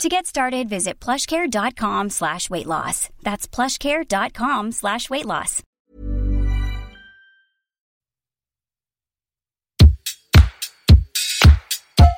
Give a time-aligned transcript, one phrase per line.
[0.00, 3.08] To get started, visit plushcare.com slash weight loss.
[3.22, 5.62] That's plushcare.com slash weight loss.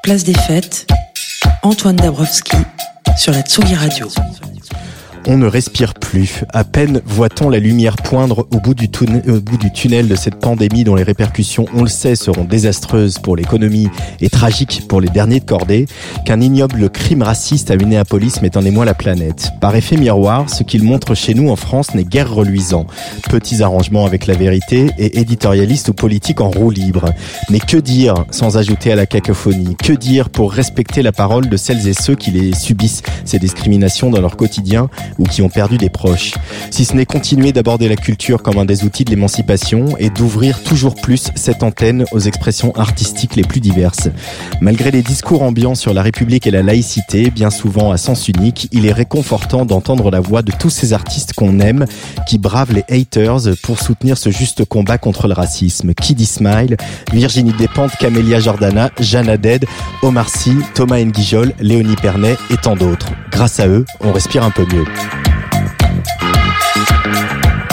[0.02, 0.86] Place des fêtes,
[1.62, 2.56] Antoine Dabrowski
[3.16, 4.08] sur la Tsugi Radio.
[5.26, 6.44] On ne respire plus.
[6.52, 11.02] À peine voit-on la lumière poindre au bout, du tunnel de cette pandémie dont les
[11.02, 13.88] répercussions, on le sait, seront désastreuses pour l'économie
[14.20, 15.86] et tragiques pour les derniers de cordée,
[16.26, 19.50] qu'un ignoble crime raciste à Minneapolis met en émoi la planète.
[19.62, 22.86] Par effet miroir, ce qu'il montre chez nous en France n'est guère reluisant.
[23.30, 27.06] Petits arrangements avec la vérité et éditorialistes ou politiques en roue libre.
[27.48, 29.74] Mais que dire sans ajouter à la cacophonie?
[29.76, 34.10] Que dire pour respecter la parole de celles et ceux qui les subissent, ces discriminations
[34.10, 34.90] dans leur quotidien?
[35.18, 36.32] Ou qui ont perdu des proches.
[36.70, 40.62] Si ce n'est continuer d'aborder la culture comme un des outils de l'émancipation et d'ouvrir
[40.62, 44.08] toujours plus cette antenne aux expressions artistiques les plus diverses.
[44.60, 48.68] Malgré les discours ambiants sur la République et la laïcité, bien souvent à sens unique,
[48.72, 51.86] il est réconfortant d'entendre la voix de tous ces artistes qu'on aime,
[52.26, 55.94] qui bravent les haters pour soutenir ce juste combat contre le racisme.
[55.94, 56.76] Kiddy Smile,
[57.12, 59.64] Virginie Despentes, Camélia Jordana, Jeanne Haddad,
[60.02, 63.08] Omar Sy, Thomas Nguijol, Léonie Pernet et tant d'autres.
[63.30, 64.84] Grâce à eux, on respire un peu mieux.
[65.06, 65.28] Thank
[67.58, 67.63] you.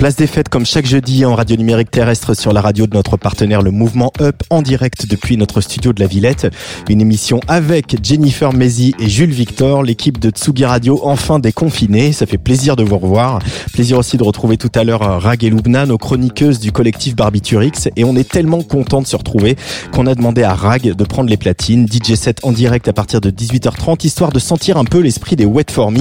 [0.00, 3.18] Place des fêtes comme chaque jeudi en radio numérique terrestre sur la radio de notre
[3.18, 6.50] partenaire le Mouvement Up en direct depuis notre studio de la Villette.
[6.88, 12.12] Une émission avec Jennifer Mézi et Jules Victor, l'équipe de Tsugi Radio enfin déconfinée.
[12.12, 13.40] Ça fait plaisir de vous revoir.
[13.74, 17.90] Plaisir aussi de retrouver tout à l'heure Rag et nos chroniqueuses du collectif Barbiturix.
[17.96, 19.56] Et on est tellement content de se retrouver
[19.92, 21.86] qu'on a demandé à Rag de prendre les platines.
[21.86, 25.44] DJ set en direct à partir de 18h30 histoire de sentir un peu l'esprit des
[25.44, 25.92] Wet For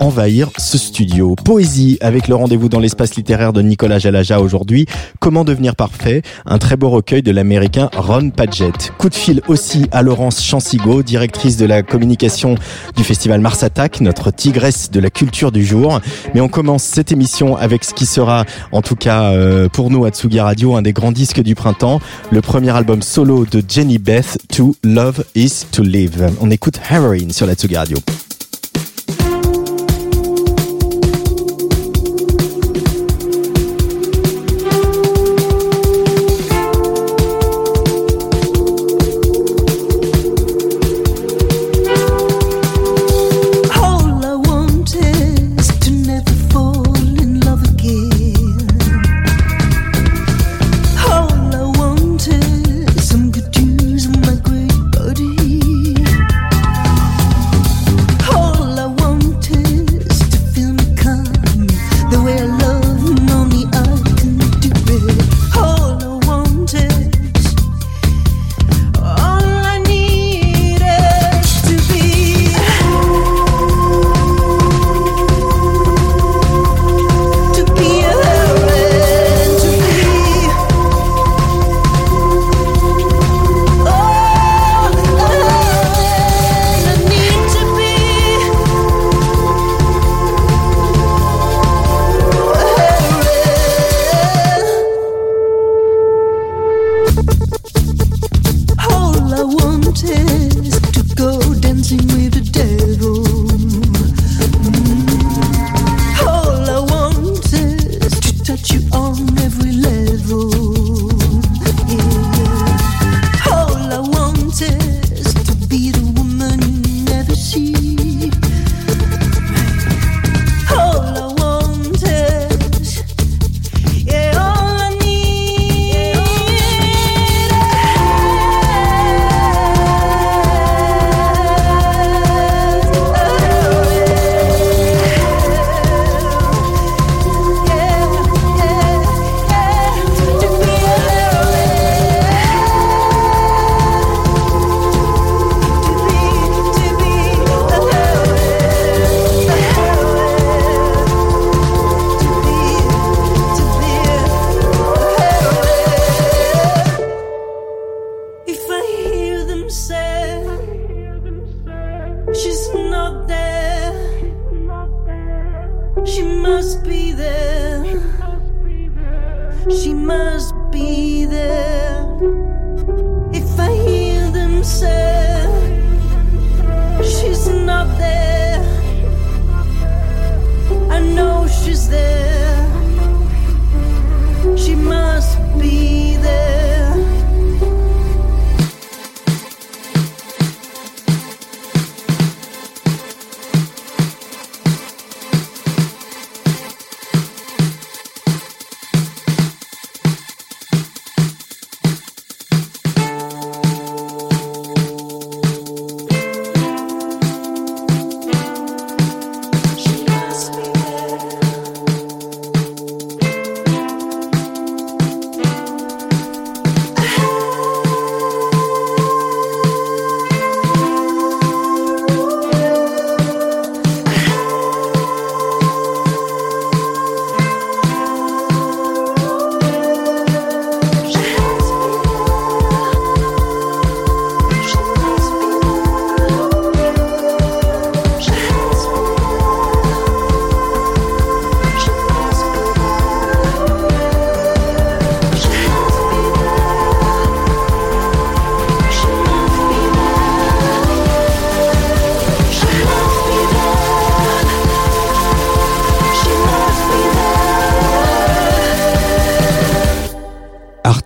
[0.00, 1.34] envahir ce studio.
[1.44, 4.86] Poésie avec le rendez-vous dans l'espace littéraire de Nicolas Jalaja aujourd'hui,
[5.18, 8.92] Comment devenir parfait, un très beau recueil de l'américain Ron Padgett.
[8.98, 12.56] Coup de fil aussi à Laurence Chansigo, directrice de la communication
[12.96, 16.00] du festival Mars Attack, notre tigresse de la culture du jour.
[16.34, 20.04] Mais on commence cette émission avec ce qui sera, en tout cas euh, pour nous
[20.04, 23.98] à Tsugi Radio, un des grands disques du printemps, le premier album solo de Jenny
[23.98, 26.30] Beth, To Love Is To Live.
[26.40, 27.98] On écoute Heroin sur la Tsugi Radio.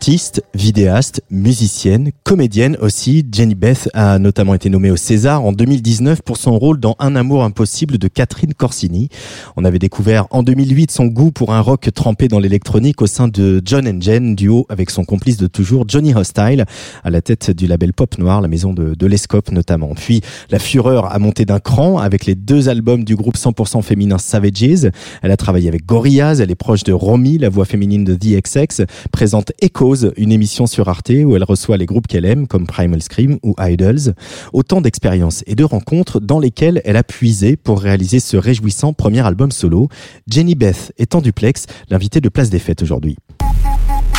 [0.09, 6.23] Artiste, vidéaste, musicienne, comédienne aussi, Jenny Beth a notamment été nommée au César en 2019
[6.23, 9.09] pour son rôle dans Un amour impossible de Catherine Corsini.
[9.57, 13.29] On avait découvert en 2008 son goût pour un rock trempé dans l'électronique au sein
[13.29, 16.65] de John and Jen, duo avec son complice de toujours Johnny Hostile,
[17.05, 19.95] à la tête du label Pop Noir, la maison de, de Lescope notamment.
[19.95, 20.21] Puis
[20.51, 24.91] la fureur a monté d'un cran avec les deux albums du groupe 100% féminin Savages.
[25.23, 28.43] Elle a travaillé avec Gorillaz, elle est proche de Romy, la voix féminine de The
[28.43, 28.83] XX,
[29.13, 33.03] présente Echoes, une émission sur Arte où elle reçoit les groupes qu'elle aime comme Primal
[33.03, 34.15] Scream ou Idols.
[34.55, 39.21] Autant d'expériences et de rencontres dans lesquelles elle a puisé pour réaliser ce réjouissant premier
[39.27, 39.89] album solo.
[40.27, 43.19] Jenny Beth est en duplex, l'invitée de Place des Fêtes aujourd'hui.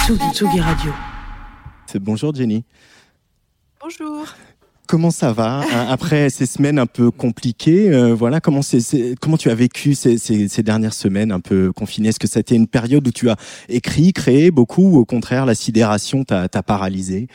[0.06, 0.92] Tsugi, Tsugi Radio.
[1.88, 2.64] C'est bonjour Jenny.
[3.82, 4.28] Bonjour.
[4.88, 9.36] Comment ça va hein, après ces semaines un peu compliquées euh, Voilà, comment c'est, comment
[9.36, 12.10] tu as vécu ces dernières semaines un peu confinées?
[12.10, 13.36] Est-ce que ça a été une période où tu as
[13.68, 17.28] écrit, créé beaucoup, ou au contraire la sidération t'a, t'a paralysé?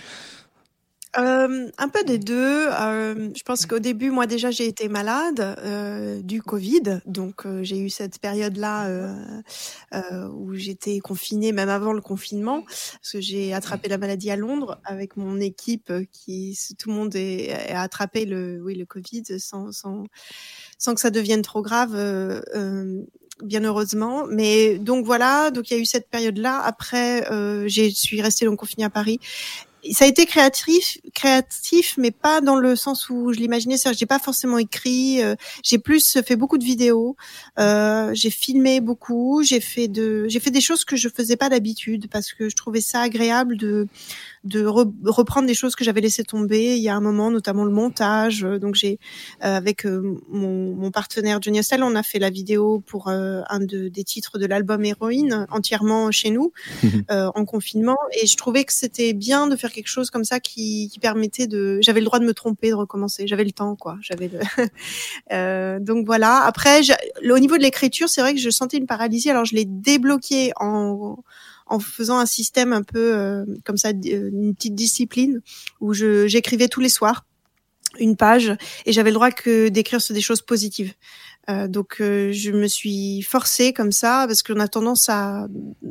[1.19, 2.69] Euh, un peu des deux.
[2.71, 7.63] Euh, je pense qu'au début, moi déjà, j'ai été malade euh, du Covid, donc euh,
[7.63, 13.53] j'ai eu cette période-là euh, où j'étais confinée, même avant le confinement, parce que j'ai
[13.53, 18.25] attrapé la maladie à Londres avec mon équipe, qui tout le monde est, a attrapé
[18.25, 20.05] le, oui, le Covid sans, sans,
[20.79, 21.95] sans que ça devienne trop grave.
[23.43, 24.25] bien heureusement.
[24.31, 26.61] Mais donc voilà, donc il y a eu cette période-là.
[26.65, 29.21] Après, euh, j'ai suis restée donc confinée à Paris.
[29.91, 33.77] Ça a été créatif, créatif, mais pas dans le sens où je l'imaginais.
[33.77, 35.23] Que j'ai pas forcément écrit.
[35.23, 35.35] euh,
[35.65, 37.17] j'ai plus fait beaucoup de vidéos.
[37.59, 39.43] Euh, j'ai filmé beaucoup.
[39.43, 42.55] J'ai fait de, j'ai fait des choses que je faisais pas d'habitude parce que je
[42.55, 43.89] trouvais ça agréable de
[44.45, 46.77] de re- reprendre des choses que j'avais laissées tomber.
[46.77, 48.45] Il y a un moment, notamment le montage.
[48.45, 48.99] Euh, Donc j'ai
[49.45, 53.43] euh, avec euh, mon, mon partenaire Johnny Hostel, on a fait la vidéo pour euh,
[53.49, 56.53] un de, des titres de l'album Héroïne entièrement chez nous
[57.11, 57.97] euh, en confinement.
[58.21, 61.47] Et je trouvais que c'était bien de faire quelque chose comme ça qui, qui permettait
[61.47, 63.27] de j'avais le droit de me tromper de recommencer.
[63.27, 63.97] J'avais le temps quoi.
[64.01, 64.39] J'avais le
[65.33, 66.43] Euh, donc voilà.
[66.45, 66.81] Après
[67.31, 69.31] au niveau de l'écriture c'est vrai que je sentais une paralysie.
[69.31, 71.17] Alors je l'ai débloqué en
[71.73, 75.41] en faisant un système un peu euh, comme ça euh, une petite discipline
[75.81, 77.25] où je j'écrivais tous les soirs
[77.99, 80.95] une page et j'avais le droit que d'écrire sur des choses positives.
[81.51, 85.49] Euh, donc euh, je me suis forcée comme ça parce qu'on a tendance à,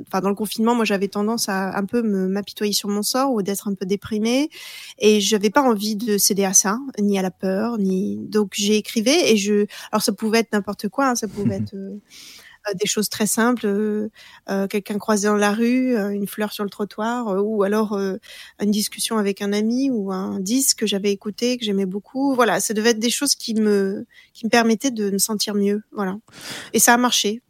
[0.08, 3.34] enfin dans le confinement, moi j'avais tendance à un peu me m'apitoyer sur mon sort
[3.34, 4.50] ou d'être un peu déprimée
[4.98, 8.78] et j'avais pas envie de céder à ça, ni à la peur, ni donc j'ai
[8.78, 12.00] écrivé et je, alors ça pouvait être n'importe quoi, hein, ça pouvait être euh,
[12.80, 14.10] des choses très simples, euh,
[14.50, 17.94] euh, quelqu'un croisé dans la rue, euh, une fleur sur le trottoir, euh, ou alors
[17.94, 18.18] euh,
[18.62, 22.36] une discussion avec un ami ou un disque que j'avais écouté que j'aimais beaucoup.
[22.36, 25.82] Voilà, ça devait être des choses qui me qui me permettaient de me sentir mieux.
[25.92, 26.18] Voilà,
[26.74, 27.42] et ça a marché.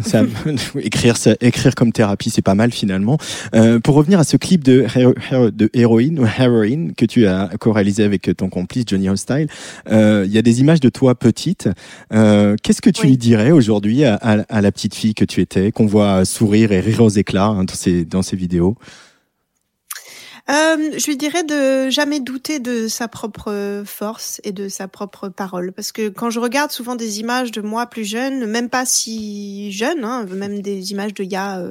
[0.00, 0.22] Ça,
[0.80, 3.18] écrire, ça, écrire comme thérapie, c'est pas mal finalement.
[3.54, 4.86] Euh, pour revenir à ce clip de,
[5.50, 9.48] de héroïne ou héroïne que tu as co-réalisé avec ton complice Johnny Hostile,
[9.90, 11.68] euh, il y a des images de toi petite.
[12.12, 13.08] Euh, Qu'est-ce que tu Oui.
[13.10, 16.72] lui dirais aujourd'hui à, à- à la petite fille que tu étais, qu'on voit sourire
[16.72, 18.76] et rire aux éclats hein, dans ces dans ces vidéos?
[20.50, 25.28] Euh, je lui dirais de jamais douter de sa propre force et de sa propre
[25.28, 25.72] parole.
[25.72, 29.70] Parce que quand je regarde souvent des images de moi plus jeune, même pas si
[29.72, 31.62] jeune, hein, même des images de il y a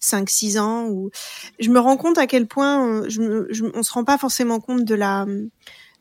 [0.00, 1.10] 5-6 ans, où
[1.58, 3.20] je me rends compte à quel point je,
[3.74, 5.26] on se rend pas forcément compte de la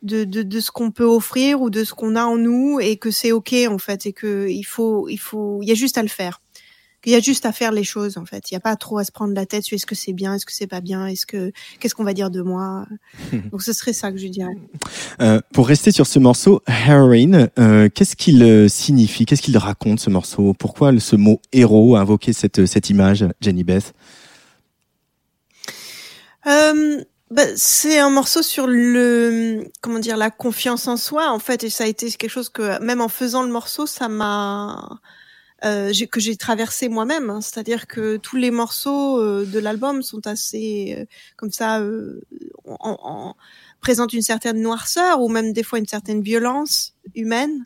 [0.02, 2.98] de, de, de ce qu'on peut offrir ou de ce qu'on a en nous et
[2.98, 5.98] que c'est ok en fait et que il faut il faut il y a juste
[5.98, 6.41] à le faire
[7.02, 8.52] qu'il y a juste à faire les choses en fait.
[8.52, 10.36] Il y a pas trop à se prendre la tête sur est-ce que c'est bien
[10.36, 12.86] est-ce que c'est pas bien est-ce que qu'est-ce qu'on va dire de moi.
[13.52, 14.56] Donc ce serait ça que je dirais.
[15.22, 19.26] Euh, pour rester sur ce morceau Heroine euh, qu'est-ce qu'il euh, signifie?
[19.26, 20.54] Qu'est-ce qu'il raconte ce morceau?
[20.58, 23.94] Pourquoi ce mot héros a invoqué cette cette image Jenny Beth?
[26.48, 31.64] Euh, bah, c'est un morceau sur le comment dire la confiance en soi en fait.
[31.64, 35.00] Et ça a été quelque chose que même en faisant le morceau ça m'a
[35.64, 37.42] euh, que j'ai traversé moi-même hein.
[37.42, 42.22] c'est-à-dire que tous les morceaux euh, de l'album sont assez euh, comme ça euh,
[42.66, 43.36] en, en,
[43.80, 47.66] présentent une certaine noirceur ou même des fois une certaine violence humaine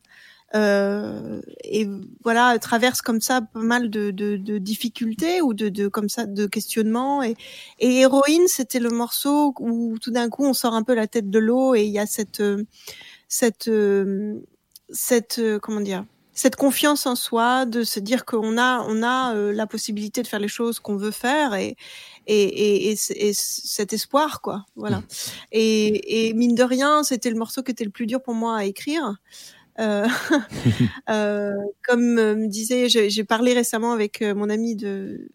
[0.54, 1.88] euh, et
[2.24, 6.26] voilà traverse comme ça pas mal de, de, de difficultés ou de, de, comme ça
[6.26, 7.36] de questionnements et,
[7.80, 11.30] et héroïne c'était le morceau où tout d'un coup on sort un peu la tête
[11.30, 12.44] de l'eau et il y a cette
[13.28, 13.70] cette
[14.90, 19.52] cette comment dire cette confiance en soi de se dire qu'on a on a euh,
[19.52, 21.76] la possibilité de faire les choses qu'on veut faire et
[22.28, 22.98] et, et, et,
[23.30, 24.66] et, cet espoir quoi.
[24.76, 24.98] Voilà.
[24.98, 25.06] Mmh.
[25.54, 28.58] et, et mine de rien c'était le morceau qui était le plus dur pour moi
[28.58, 29.16] à écrire.
[29.80, 30.08] Euh,
[31.10, 31.52] euh,
[31.84, 35.30] comme euh, me disait, j'ai parlé récemment avec euh, mon ami de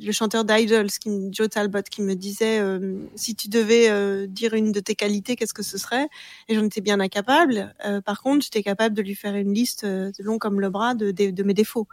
[0.00, 0.88] le chanteur d'Idols,
[1.30, 5.36] Joe Talbot, qui me disait euh, si tu devais euh, dire une de tes qualités,
[5.36, 6.08] qu'est-ce que ce serait?
[6.48, 7.74] Et j'en étais bien incapable.
[7.84, 9.86] Euh, par contre, j'étais capable de lui faire une liste
[10.18, 11.86] long comme le bras de, de, de, mes défauts.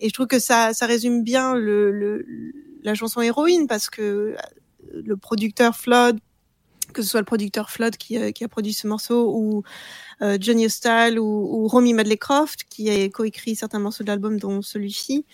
[0.00, 2.26] Et je trouve que ça, ça résume bien le, le,
[2.82, 4.36] la chanson héroïne parce que
[4.92, 6.18] le producteur Flood
[6.92, 9.62] que ce soit le producteur Flood qui, euh, a produit ce morceau ou
[10.22, 14.62] euh, Johnny Hostile ou, ou Romy Madley-Croft qui a coécrit certains morceaux de l'album dont
[14.62, 15.24] celui-ci,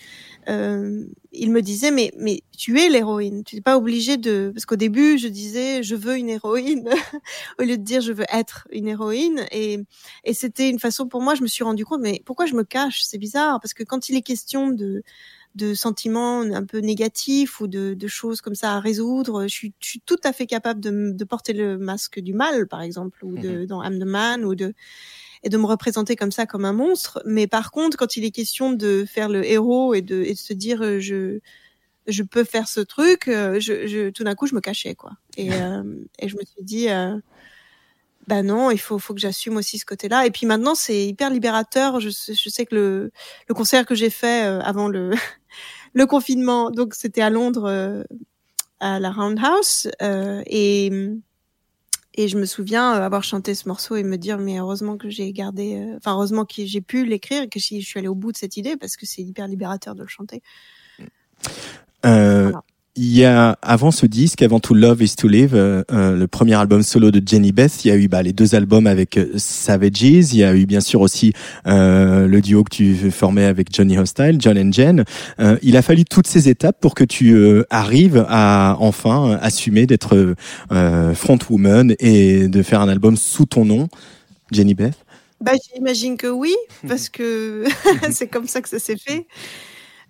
[0.49, 4.65] euh, il me disait mais mais tu es l'héroïne, tu n'es pas obligé de parce
[4.65, 6.89] qu'au début je disais je veux une héroïne
[7.59, 9.45] au lieu de dire je veux être une héroïne.
[9.51, 9.79] Et
[10.23, 12.63] et c'était une façon pour moi je me suis rendu compte mais pourquoi je me
[12.63, 13.03] cache?
[13.03, 15.03] C'est bizarre parce que quand il est question de
[15.55, 19.43] de sentiments un peu négatifs ou de, de, choses comme ça à résoudre.
[19.43, 22.67] Je suis, je suis tout à fait capable de, de, porter le masque du mal,
[22.67, 23.65] par exemple, ou de, mhm.
[23.65, 24.73] dans I'm the Man, ou de
[25.43, 27.21] et de me représenter comme ça comme un monstre.
[27.25, 30.39] Mais par contre, quand il est question de faire le héros et de, et de
[30.39, 31.39] se dire euh, je
[32.07, 35.11] je peux faire ce truc, euh, je, je tout d'un coup je me cachais quoi.
[35.37, 35.83] Et, euh,
[36.19, 37.17] et je me suis dit euh,
[38.27, 40.25] bah non, il faut, faut que j'assume aussi ce côté-là.
[40.25, 41.99] Et puis maintenant, c'est hyper libérateur.
[41.99, 43.11] Je, je, sais que le,
[43.49, 45.11] le concert que j'ai fait avant le,
[45.93, 48.03] le confinement, donc c'était à Londres, euh,
[48.79, 50.91] à la Roundhouse, euh, et
[52.13, 55.09] et je me souviens euh, avoir chanté ce morceau et me dire mais heureusement que
[55.09, 58.15] j'ai gardé, euh, enfin heureusement que j'ai pu l'écrire et que je suis allée au
[58.15, 60.41] bout de cette idée parce que c'est hyper libérateur de le chanter.
[62.05, 62.63] Euh, voilà.
[62.97, 66.27] Il y a avant ce disque, avant To Love Is To Live, euh, euh, le
[66.27, 69.17] premier album solo de Jenny Beth, il y a eu bah, les deux albums avec
[69.17, 71.31] euh, Savages, il y a eu bien sûr aussi
[71.67, 75.05] euh, le duo que tu formais avec Johnny Hostile, John and Jen.
[75.39, 79.85] Euh, il a fallu toutes ces étapes pour que tu euh, arrives à enfin assumer
[79.85, 80.35] d'être
[81.13, 83.87] frontwoman et de faire un album sous ton nom,
[84.51, 84.97] Jenny Beth?
[85.39, 86.53] Bah, j'imagine que oui,
[86.85, 87.63] parce que
[88.11, 89.27] c'est comme ça que ça s'est fait.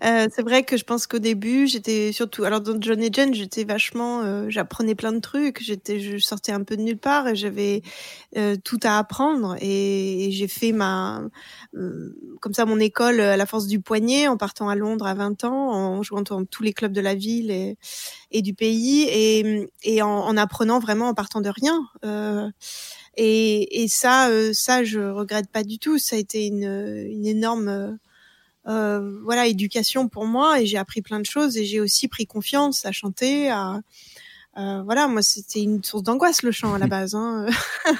[0.03, 3.35] Euh, c'est vrai que je pense qu'au début, j'étais surtout, alors dans John et Jen,
[3.35, 7.27] j'étais vachement, euh, j'apprenais plein de trucs, j'étais, je sortais un peu de nulle part
[7.27, 7.83] et j'avais
[8.35, 11.21] euh, tout à apprendre et, et j'ai fait ma,
[11.75, 15.13] euh, comme ça, mon école à la force du poignet en partant à Londres à
[15.13, 17.77] 20 ans, en jouant dans tous les clubs de la ville et,
[18.31, 21.79] et du pays et, et en, en, apprenant vraiment en partant de rien.
[22.05, 22.49] Euh,
[23.17, 25.99] et, ça, ça, je regrette pas du tout.
[25.99, 27.99] Ça a été une, une énorme
[28.67, 32.27] euh, voilà éducation pour moi et j'ai appris plein de choses et j'ai aussi pris
[32.27, 33.81] confiance à chanter à
[34.57, 37.47] euh, voilà moi c'était une source d'angoisse le chant à la base hein.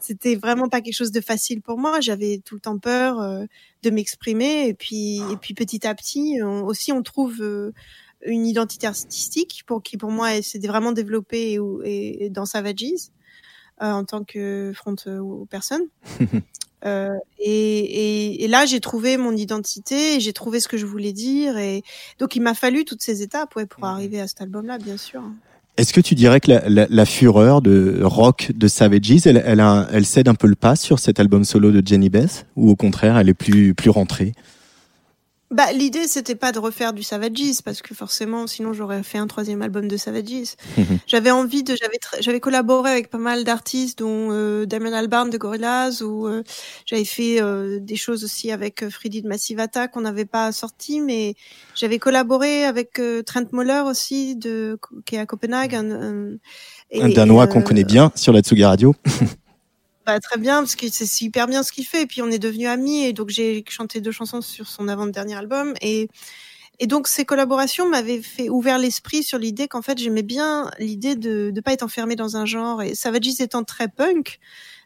[0.00, 3.44] c'était vraiment pas quelque chose de facile pour moi j'avais tout le temps peur euh,
[3.82, 7.72] de m'exprimer et puis et puis petit à petit on, aussi on trouve euh,
[8.24, 13.10] une identité artistique pour qui pour moi s'est vraiment développée et, et dans Savages
[13.80, 15.86] euh, en tant que front aux personnes
[16.86, 21.12] Euh, et, et, et, là, j'ai trouvé mon identité, j'ai trouvé ce que je voulais
[21.12, 21.82] dire, et
[22.18, 23.88] donc il m'a fallu toutes ces étapes ouais, pour mmh.
[23.88, 25.22] arriver à cet album-là, bien sûr.
[25.76, 29.60] Est-ce que tu dirais que la, la, la, fureur de rock de Savages, elle, elle,
[29.60, 32.70] a, elle cède un peu le pas sur cet album solo de Jenny Beth, ou
[32.70, 34.32] au contraire, elle est plus plus rentrée?
[35.50, 39.26] Bah, l'idée, c'était pas de refaire du Savages, parce que forcément, sinon j'aurais fait un
[39.26, 40.56] troisième album de Savages.
[40.76, 40.98] Mhm.
[41.06, 45.38] j'avais envie de, j'avais, j'avais collaboré avec pas mal d'artistes, dont euh, Damien Albarn de
[45.38, 46.42] Gorillaz, ou euh,
[46.84, 50.52] j'avais fait euh, des choses aussi avec euh, Freddy de Massive Attack qu'on n'avait pas
[50.52, 51.34] sorti, mais
[51.74, 55.74] j'avais collaboré avec Trent Moller aussi, de, qui est à Copenhague.
[55.74, 56.38] Un, un,
[56.92, 58.94] un Danois qu'on connaît bien sur la Tsuga Radio.
[60.20, 62.02] très bien parce que c'est super bien ce qu'il fait.
[62.02, 65.34] Et puis on est devenus amis et donc j'ai chanté deux chansons sur son avant-dernier
[65.34, 66.08] album et
[66.80, 71.16] et donc ces collaborations m'avaient fait ouvert l'esprit sur l'idée qu'en fait j'aimais bien l'idée
[71.16, 74.38] de ne pas être enfermé dans un genre et Savages étant très punk,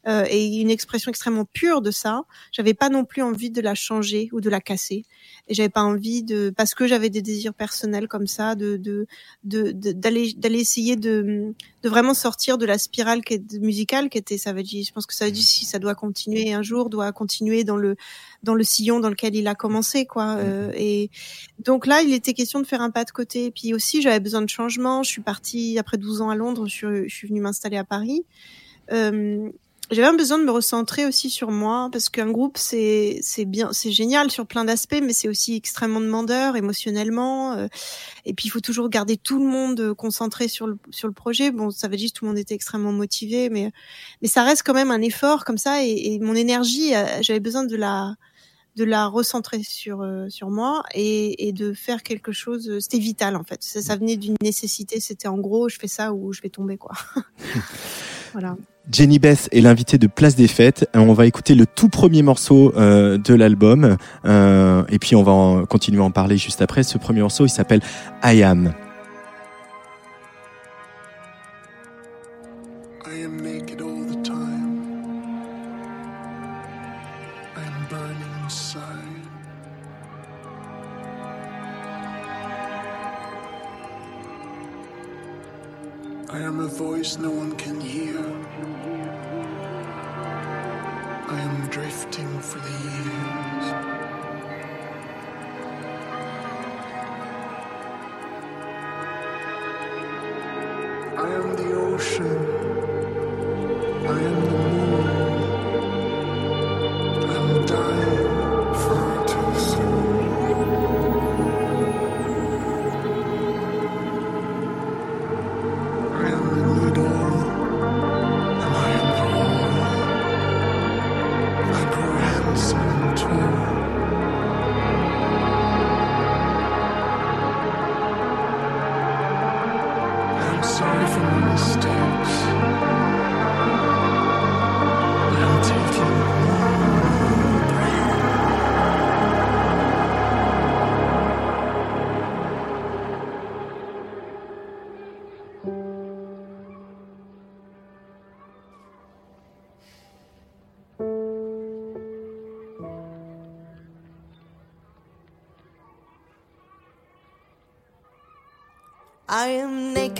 [0.08, 2.24] euh, et une expression extrêmement pure de ça.
[2.50, 5.04] J'avais pas non plus envie de la changer ou de la casser.
[5.48, 9.06] Et j'avais pas envie de, parce que j'avais des désirs personnels comme ça, de de
[9.44, 14.38] d'aller d'aller essayer de de vraiment sortir de la spirale qui est, musicale qui était
[14.38, 14.66] Savage.
[14.70, 17.96] Je pense que Savage, si ça doit continuer un jour, doit continuer dans le
[18.42, 20.36] dans le sillon dans lequel il a commencé, quoi.
[20.36, 20.76] Euh, mm-hmm.
[20.76, 21.10] et
[21.60, 23.46] donc là, il était question de faire un pas de côté.
[23.46, 25.02] Et puis aussi, j'avais besoin de changement.
[25.02, 26.66] Je suis partie après 12 ans à Londres.
[26.66, 28.24] Je suis, je suis venue m'installer à Paris.
[28.90, 29.48] Euh,
[29.92, 33.92] j'avais besoin de me recentrer aussi sur moi parce qu'un groupe c'est c'est bien c'est
[33.92, 37.68] génial sur plein d'aspects mais c'est aussi extrêmement demandeur émotionnellement euh,
[38.24, 41.14] et puis il faut toujours garder tout le monde euh, concentré sur le sur le
[41.14, 41.50] projet.
[41.50, 43.70] Bon ça veut dire que tout le monde était extrêmement motivé mais
[44.22, 47.40] mais ça reste quand même un effort comme ça et, et mon énergie euh, j'avais
[47.40, 48.14] besoin de la
[48.76, 53.44] de la recentrer sur sur moi et, et de faire quelque chose c'était vital en
[53.44, 53.62] fait.
[53.62, 56.78] Ça, ça venait d'une nécessité c'était en gros je fais ça ou je vais tomber
[56.78, 56.92] quoi
[58.32, 58.56] voilà
[58.90, 60.88] Jenny Beth est l'invitée de Place des Fêtes.
[60.96, 65.22] Euh, on va écouter le tout premier morceau euh, de l'album euh, et puis on
[65.22, 66.82] va continuer à en parler juste après.
[66.82, 67.80] Ce premier morceau, il s'appelle
[68.24, 68.72] I Am.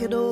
[0.05, 0.32] Am naked all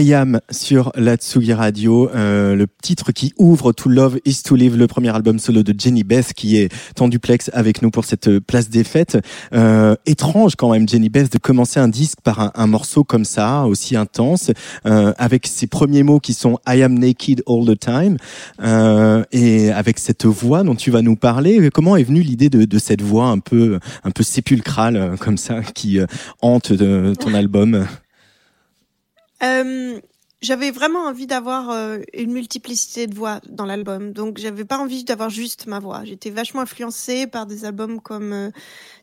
[0.00, 4.56] I Am sur la Tsugi Radio, euh, le titre qui ouvre To Love Is To
[4.56, 8.04] Live, le premier album solo de Jenny Beth qui est en duplex avec nous pour
[8.04, 9.18] cette place des fêtes.
[9.52, 13.66] Euh, étrange quand même Jenny Beth de commencer un disque par un, morceau comme ça,
[13.66, 14.50] aussi intense,
[14.84, 18.16] euh, avec ses premiers mots qui sont I am naked all the time,
[18.62, 21.70] euh, et avec cette voix dont tu vas nous parler.
[21.72, 25.36] Comment est venue l'idée de, de, cette voix un peu un peu sépulcrale euh, comme
[25.36, 26.06] ça qui euh,
[26.40, 26.72] hante
[27.18, 27.86] ton album?
[29.42, 30.00] Euh,
[30.44, 34.12] j'avais vraiment envie d'avoir euh, une multiplicité de voix dans l'album.
[34.12, 36.04] Donc, j'avais pas envie d'avoir juste ma voix.
[36.04, 38.50] J'étais vachement influencée par des albums comme euh,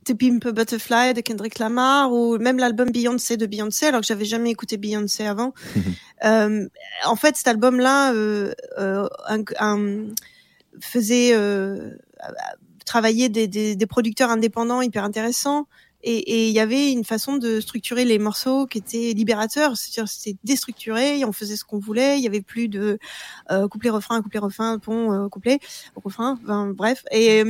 [0.05, 4.25] The Pimp Butterfly de Kendrick Lamar ou même l'album Beyoncé de Beyoncé, alors que j'avais
[4.25, 5.53] jamais écouté Beyoncé avant.
[6.25, 6.67] euh,
[7.05, 8.13] en fait, cet album-là
[8.77, 10.05] un, un,
[10.79, 11.35] faisait
[12.85, 15.65] travailler des, des, des producteurs indépendants hyper intéressants
[16.03, 20.37] et il y avait une façon de structurer les morceaux qui était libérateur, c'est-à-dire c'était
[20.43, 22.99] déstructuré, on faisait ce qu'on voulait, il y avait plus de
[23.51, 25.59] euh, couplet refrain, couplet refrain, pont euh, couplet
[25.95, 27.03] refrain, enfin, bref.
[27.11, 27.43] Et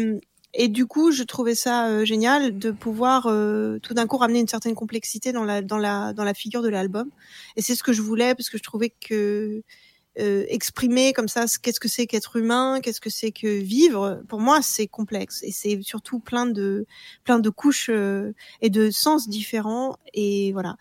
[0.53, 4.39] et du coup, je trouvais ça euh, génial de pouvoir euh, tout d'un coup ramener
[4.39, 7.09] une certaine complexité dans la dans la dans la figure de l'album.
[7.55, 9.63] Et c'est ce que je voulais parce que je trouvais que
[10.19, 14.21] euh, exprimer comme ça qu'est-ce que c'est qu'être humain, qu'est-ce que c'est que vivre.
[14.27, 16.85] Pour moi, c'est complexe et c'est surtout plein de
[17.23, 20.75] plein de couches euh, et de sens différents et voilà.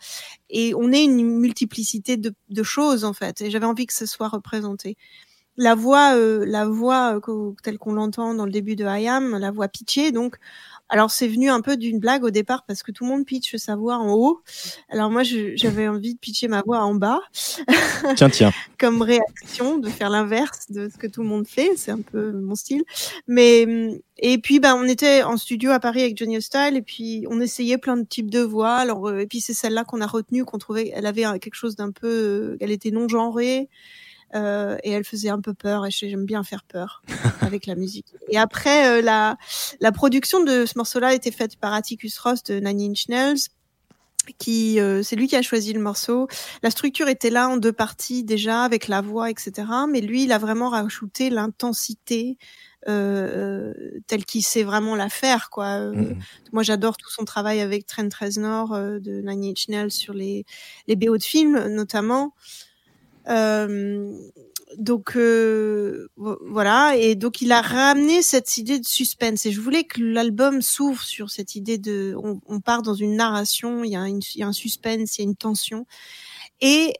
[0.50, 3.40] Et on est une multiplicité de, de choses en fait.
[3.40, 4.96] Et j'avais envie que ce soit représenté.
[5.56, 7.20] La voix, euh, la voix
[7.62, 10.38] telle qu'on l'entend dans le début de I Am, la voix pitchée, donc
[10.90, 13.56] alors c'est venu un peu d'une blague au départ parce que tout le monde pitche
[13.56, 14.40] sa voix en haut.
[14.88, 17.20] Alors moi j'avais envie de pitcher ma voix en bas.
[18.16, 18.50] Tiens tiens.
[18.76, 22.32] Comme réaction de faire l'inverse de ce que tout le monde fait, c'est un peu
[22.32, 22.82] mon style.
[23.28, 27.24] Mais et puis ben on était en studio à Paris avec Johnny Hostile et puis
[27.30, 28.74] on essayait plein de types de voix.
[28.74, 31.76] Alors euh, et puis c'est celle-là qu'on a retenue qu'on trouvait elle avait quelque chose
[31.76, 33.68] d'un peu euh, elle était non genrée.
[34.34, 37.02] Euh, et elle faisait un peu peur et j'aime bien faire peur
[37.40, 38.06] avec la musique.
[38.28, 39.36] Et après euh, la
[39.80, 43.48] la production de ce morceau-là a été faite par Atticus Ross de Nine Inch Nails
[44.38, 46.28] qui euh, c'est lui qui a choisi le morceau.
[46.62, 49.66] La structure était là en deux parties déjà avec la voix etc.
[49.90, 52.38] Mais lui il a vraiment rajouté l'intensité
[52.88, 53.74] euh,
[54.06, 55.90] tel qu'il sait vraiment la faire quoi.
[55.90, 56.18] Mmh.
[56.52, 60.44] Moi j'adore tout son travail avec Trent Reznor de Nine Inch Nails sur les
[60.86, 62.32] les BO de films notamment.
[63.30, 64.12] Euh,
[64.76, 69.46] donc euh, voilà, et donc il a ramené cette idée de suspense.
[69.46, 73.84] Et je voulais que l'album s'ouvre sur cette idée de, on, part dans une narration,
[73.84, 75.86] il y, a un suspense, il y a une tension.
[76.60, 76.94] Et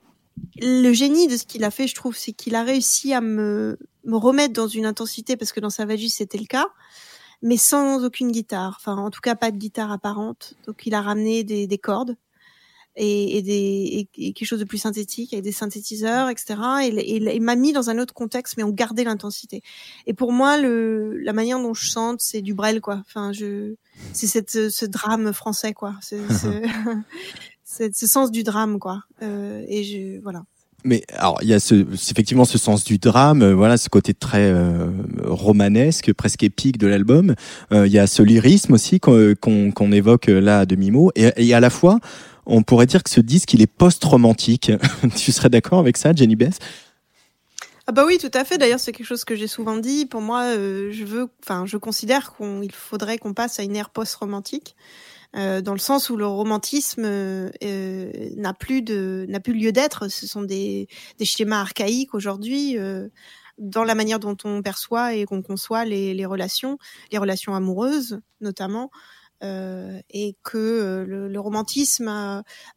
[0.61, 3.79] le génie de ce qu'il a fait, je trouve, c'est qu'il a réussi à me,
[4.05, 6.67] me remettre dans une intensité, parce que dans Savage c'était le cas,
[7.43, 8.77] mais sans aucune guitare.
[8.81, 10.55] Enfin, en tout cas, pas de guitare apparente.
[10.67, 12.17] Donc il a ramené des cordes
[12.97, 16.57] et, et, des, et, quelque chose de plus synthétique avec des synthétiseurs, etc.
[16.83, 19.63] Et, il m'a mis dans un autre contexte, mais on gardait l'intensité.
[20.07, 23.03] Et pour moi, le, la manière dont je chante, c'est du Brel, quoi.
[23.07, 23.75] Enfin, je,
[24.13, 25.95] c'est cette, ce drame français, quoi.
[26.01, 29.03] C'est, ce, ce sens du drame, quoi.
[29.23, 30.43] Euh, et je, voilà.
[30.85, 34.15] Mais alors il y a ce, effectivement ce sens du drame, euh, voilà ce côté
[34.15, 34.89] très euh,
[35.25, 37.35] romanesque, presque épique de l'album.
[37.73, 41.33] Euh, il y a ce lyrisme aussi qu'on qu'on évoque là à demi mot, et,
[41.37, 41.99] et, à la fois
[42.47, 44.73] on pourrait dire que ce disque, il est post-romantique.
[45.17, 46.59] tu serais d'accord avec ça, Jenny Beth
[47.91, 48.57] ah bah oui, tout à fait.
[48.57, 50.07] D'ailleurs, c'est quelque chose que j'ai souvent dit.
[50.07, 53.91] Pour moi, euh, je veux, enfin, je considère qu'il faudrait qu'on passe à une ère
[53.91, 54.77] post-romantique,
[55.35, 57.51] euh, dans le sens où le romantisme euh,
[58.37, 60.07] n'a plus de, n'a plus lieu d'être.
[60.07, 60.87] Ce sont des,
[61.21, 62.77] schémas archaïques aujourd'hui.
[63.59, 66.79] Dans la manière dont on perçoit et qu'on conçoit les, relations,
[67.11, 68.93] les relations amoureuses notamment,
[69.43, 72.09] et que euh, le, romantisme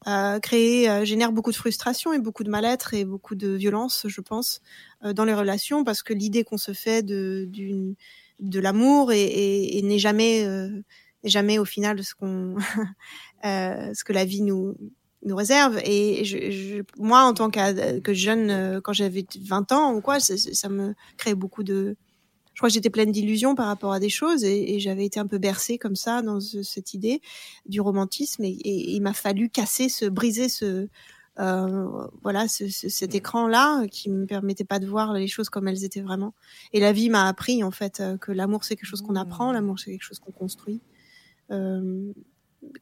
[0.05, 4.05] a, créé a, génère beaucoup de frustration et beaucoup de mal-être et beaucoup de violence,
[4.07, 4.61] je pense,
[5.03, 7.95] euh, dans les relations, parce que l'idée qu'on se fait de, d'une,
[8.39, 10.47] de l'amour et, et, et n'est jamais
[11.23, 12.55] jamais au final ce qu'on
[13.43, 14.75] ce que la vie nous
[15.25, 15.79] nous réserve.
[15.85, 20.35] Et je, je, moi en tant que, jeune quand j'avais 20 ans ou quoi ça,
[20.37, 21.95] ça me crée beaucoup de
[22.53, 25.19] je crois que j'étais pleine d'illusions par rapport à des choses et, et j'avais été
[25.19, 27.21] un peu bercée comme ça dans ce, cette idée
[27.65, 30.87] du romantisme et, et il m'a fallu casser ce briser ce
[31.39, 35.49] euh, voilà ce, ce, cet écran là qui me permettait pas de voir les choses
[35.49, 36.35] comme elles étaient vraiment
[36.73, 39.49] et la vie m'a appris en fait euh, que l'amour c'est quelque chose qu'on apprend
[39.49, 39.53] mmh.
[39.53, 40.79] l'amour c'est quelque chose qu'on construit
[41.49, 42.13] euh,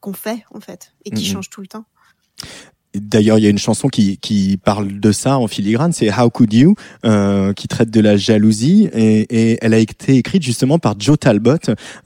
[0.00, 1.32] qu'on fait en fait et qui mmh.
[1.32, 1.86] change tout le temps
[2.94, 6.28] D'ailleurs, il y a une chanson qui, qui parle de ça en filigrane, c'est How
[6.30, 6.74] Could You,
[7.06, 11.18] euh, qui traite de la jalousie, et, et, elle a été écrite justement par Joe
[11.18, 11.56] Talbot,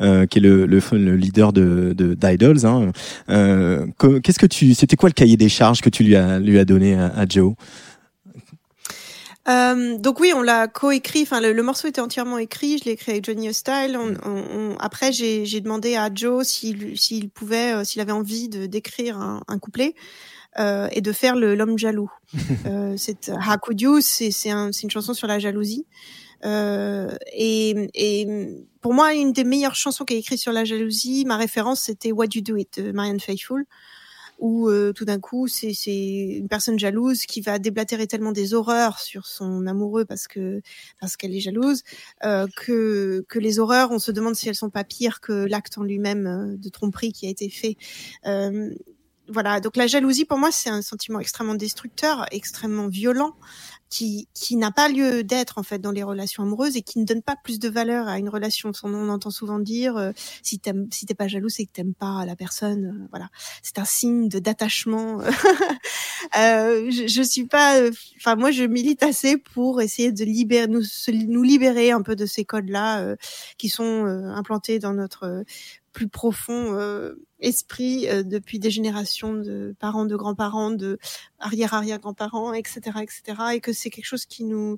[0.00, 2.64] euh, qui est le, le, le, leader de, de d'Idols.
[2.64, 2.92] Hein.
[3.30, 3.86] Euh,
[4.22, 6.64] qu'est-ce que tu, c'était quoi le cahier des charges que tu lui as lui as
[6.64, 7.54] donné à, à Joe?
[9.48, 11.22] Euh, donc oui, on l'a coécrit.
[11.22, 12.78] Enfin, le, morceau était entièrement écrit.
[12.78, 13.96] Je l'ai écrit avec Johnny Hostile.
[13.96, 18.66] On, on, après, j'ai demandé à Joe s'il s'il pouvait, euh, s'il avait envie de
[18.66, 19.94] d'écrire un, un, couplet
[20.58, 22.10] euh, et de faire l'homme jaloux.
[22.66, 25.86] euh, c'est Hakudio, c'est c'est un, une chanson sur la jalousie.
[26.44, 28.26] Euh, et, et
[28.80, 32.12] pour moi, une des meilleures chansons qui a écrit sur la jalousie, ma référence, c'était
[32.12, 33.64] What You Do It de Marianne Faithfull
[34.38, 38.98] où euh, tout d'un coup c'est une personne jalouse qui va déblatérer tellement des horreurs
[38.98, 40.60] sur son amoureux parce que
[41.00, 41.82] parce qu'elle est jalouse
[42.24, 45.78] euh, que que les horreurs on se demande si elles sont pas pires que l'acte
[45.78, 47.76] en lui-même euh, de tromperie qui a été fait
[49.28, 53.34] voilà donc la jalousie pour moi c'est un sentiment extrêmement destructeur extrêmement violent
[53.88, 57.04] qui, qui n'a pas lieu d'être en fait dans les relations amoureuses et qui ne
[57.04, 58.72] donne pas plus de valeur à une relation.
[58.82, 60.12] On entend souvent dire euh,
[60.42, 62.86] si t'aimes, si t'es pas jaloux, c'est que t'aimes pas la personne.
[62.86, 63.28] Euh, voilà,
[63.62, 65.20] c'est un signe de d'attachement.
[66.38, 67.80] euh, je, je suis pas,
[68.16, 70.82] enfin moi je milite assez pour essayer de libérer, nous,
[71.28, 73.16] nous libérer un peu de ces codes-là euh,
[73.58, 75.44] qui sont implantés dans notre
[75.96, 80.98] plus profond euh, esprit euh, depuis des générations de parents, de grands-parents, de
[81.38, 83.22] arrière-arrière-grands-parents, etc., etc.,
[83.54, 84.76] et que c'est quelque chose qui nous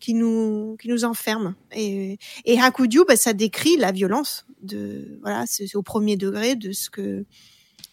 [0.00, 1.54] qui nous qui nous enferme.
[1.70, 6.72] Et, et Hakudiu, bah, ça décrit la violence de voilà, c'est au premier degré de
[6.72, 7.24] ce que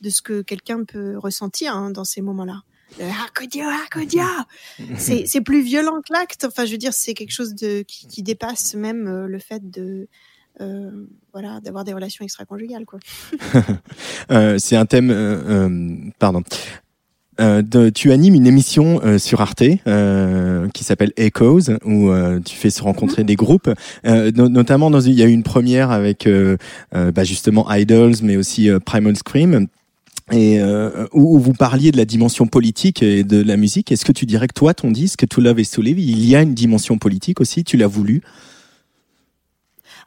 [0.02, 2.64] de ce que quelqu'un peut ressentir hein, dans ces moments-là.
[4.98, 6.44] C'est c'est plus violent que l'acte.
[6.46, 9.70] Enfin, je veux dire, c'est quelque chose de qui, qui dépasse même euh, le fait
[9.70, 10.08] de
[10.62, 12.86] euh, voilà, d'avoir des relations extra-conjugales.
[12.86, 13.00] Quoi.
[14.32, 16.44] euh, c'est un thème, euh, euh pardon.
[17.40, 22.12] Euh, de, tu animes une émission euh, sur Arte euh, qui s'appelle Echoes où
[22.46, 23.28] tu fais se rencontrer mhm.
[23.28, 23.70] des groupes,
[24.04, 26.28] notamment dans il y a eu une première avec
[26.92, 29.68] bah, justement Idols, mais aussi Primal Scream.
[30.32, 30.62] Et
[31.12, 34.26] où, où, vous parliez de la dimension politique et de la musique, est-ce que tu
[34.26, 36.98] dirais que toi, ton disque To Love is to Live, il y a une dimension
[36.98, 37.64] politique aussi?
[37.64, 38.22] Tu l'as voulu?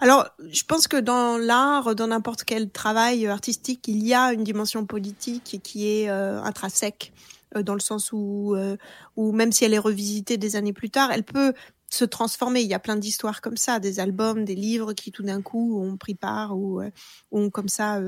[0.00, 4.44] Alors, je pense que dans l'art, dans n'importe quel travail artistique, il y a une
[4.44, 7.12] dimension politique qui est euh, intrinsèque,
[7.56, 8.76] euh, dans le sens où, euh,
[9.16, 11.54] où même si elle est revisitée des années plus tard, elle peut
[11.88, 12.60] se transformer.
[12.60, 15.80] Il y a plein d'histoires comme ça, des albums, des livres qui tout d'un coup
[15.80, 16.82] ont pris part ou
[17.30, 18.00] ont comme ça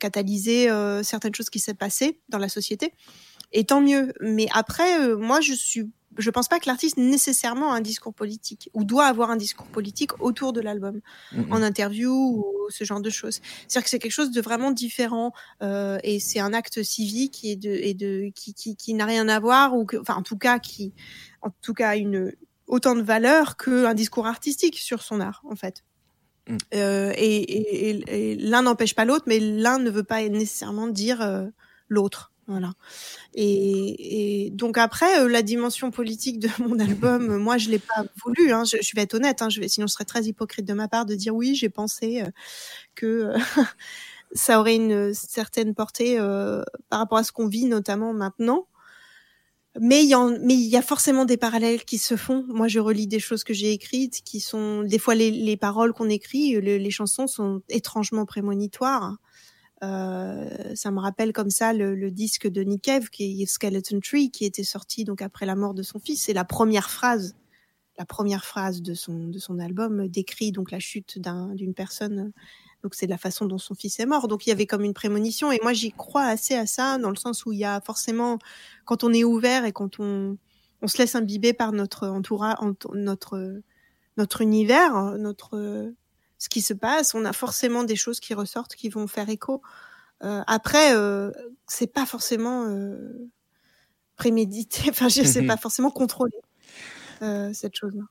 [0.00, 0.70] catalysé
[1.02, 2.94] certaines choses qui s'est passées dans la société.
[3.52, 4.14] Et tant mieux.
[4.22, 8.68] Mais après, moi, je suis je pense pas que l'artiste nécessairement a un discours politique
[8.74, 11.00] ou doit avoir un discours politique autour de l'album,
[11.50, 13.40] en interview ou ce genre de choses.
[13.66, 17.56] C'est-à-dire que c'est quelque chose de vraiment différent euh, et c'est un acte civique et
[17.56, 20.38] de et de qui qui, qui n'a rien à voir ou que, enfin en tout
[20.38, 20.92] cas qui
[21.42, 22.32] en tout cas une
[22.66, 25.84] autant de valeur qu'un discours artistique sur son art en fait.
[26.48, 26.56] Mm.
[26.74, 31.22] Euh, et, et, et l'un n'empêche pas l'autre, mais l'un ne veut pas nécessairement dire
[31.22, 31.46] euh,
[31.88, 32.32] l'autre.
[32.48, 32.72] Voilà.
[33.34, 37.78] Et, et, donc après, euh, la dimension politique de mon album, euh, moi, je l'ai
[37.78, 38.52] pas voulu.
[38.52, 39.42] Hein, je, je, vais être honnête.
[39.42, 41.68] Hein, je vais, sinon, ce serait très hypocrite de ma part de dire oui, j'ai
[41.68, 42.30] pensé euh,
[42.94, 43.34] que
[44.32, 46.16] ça aurait une certaine portée
[46.88, 48.66] par rapport à ce qu'on vit, notamment maintenant.
[49.80, 52.44] Mais il y, en, mais il y a forcément des parallèles qui se font.
[52.48, 55.92] Moi, je relis des choses que j'ai écrites, qui sont des fois les, les paroles
[55.92, 59.18] qu'on écrit, les, les chansons sont étrangement prémonitoires.
[59.82, 64.30] Euh, ça me rappelle comme ça le, le disque de Nick qui est Skeleton Tree,
[64.30, 66.22] qui était sorti donc après la mort de son fils.
[66.24, 67.36] C'est la première phrase,
[67.96, 71.18] la première phrase de son de son album décrit donc la chute
[71.54, 72.32] d'une personne.
[72.82, 74.28] Donc c'est la façon dont son fils est mort.
[74.28, 75.52] Donc il y avait comme une prémonition.
[75.52, 78.38] Et moi j'y crois assez à ça dans le sens où il y a forcément
[78.84, 80.36] quand on est ouvert et quand on
[80.80, 82.56] on se laisse imbiber par notre entourage,
[82.94, 83.60] notre
[84.16, 85.92] notre univers, notre
[86.38, 89.60] ce qui se passe, on a forcément des choses qui ressortent qui vont faire écho.
[90.22, 91.30] Euh, après, euh,
[91.66, 93.30] c'est pas forcément euh,
[94.16, 96.36] prémédité, enfin, je sais pas forcément contrôlé
[97.22, 98.04] euh, cette chose-là.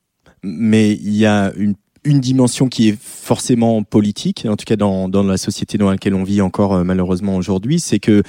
[0.44, 1.76] Mais il y a une
[2.08, 6.16] une dimension qui est forcément politique, en tout cas dans, dans la société dans laquelle
[6.16, 8.24] on vit encore euh, malheureusement aujourd'hui, c'est que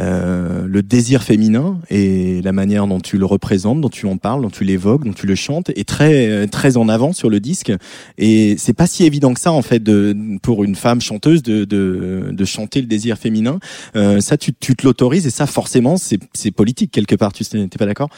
[0.00, 4.42] euh, le désir féminin et la manière dont tu le représentes, dont tu en parles,
[4.42, 7.72] dont tu l'évoques, dont tu le chantes, est très très en avant sur le disque.
[8.18, 11.64] Et c'est pas si évident que ça en fait de, pour une femme chanteuse de,
[11.64, 13.60] de, de chanter le désir féminin.
[13.94, 17.32] Euh, ça, tu, tu te l'autorises et ça forcément c'est politique quelque part.
[17.32, 18.10] Tu n'es pas d'accord?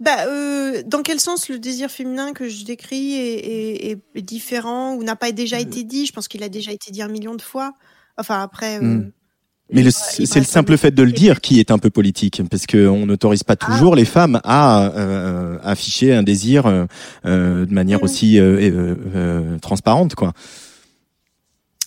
[0.00, 4.94] Bah, euh, dans quel sens le désir féminin que je décris est, est, est différent
[4.94, 6.06] ou n'a pas déjà été dit?
[6.06, 7.72] Je pense qu'il a déjà été dit un million de fois.
[8.16, 9.12] Enfin, après, euh, hmm.
[9.70, 13.04] Mais c'est le simple fait de le dire qui est un peu politique, parce qu'on
[13.04, 13.66] n'autorise pas ah.
[13.66, 16.86] toujours les femmes à euh, afficher un désir euh,
[17.26, 18.04] euh de manière mm.
[18.04, 20.32] aussi euh, transparente, quoi.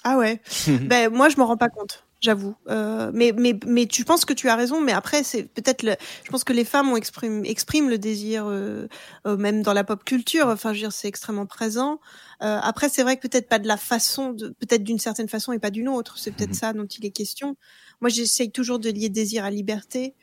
[0.03, 0.41] Ah ouais.
[0.81, 2.55] ben moi, je m'en rends pas compte j'avoue.
[2.69, 5.95] Euh, mais, mais, mais tu penses que tu as raison, mais après, c'est peut-être le,
[6.23, 8.87] je pense que les femmes ont exprime, expriment le désir, euh,
[9.25, 10.47] euh, même dans la pop culture.
[10.47, 11.99] Enfin, je veux dire, c'est extrêmement présent.
[12.43, 15.51] Euh, après, c'est vrai que peut-être pas de la façon, de, peut-être d'une certaine façon
[15.51, 16.17] et pas d'une autre.
[16.19, 16.55] C'est peut-être mhm.
[16.55, 17.57] ça dont il est question.
[17.99, 20.15] Moi, j'essaye toujours de lier désir à liberté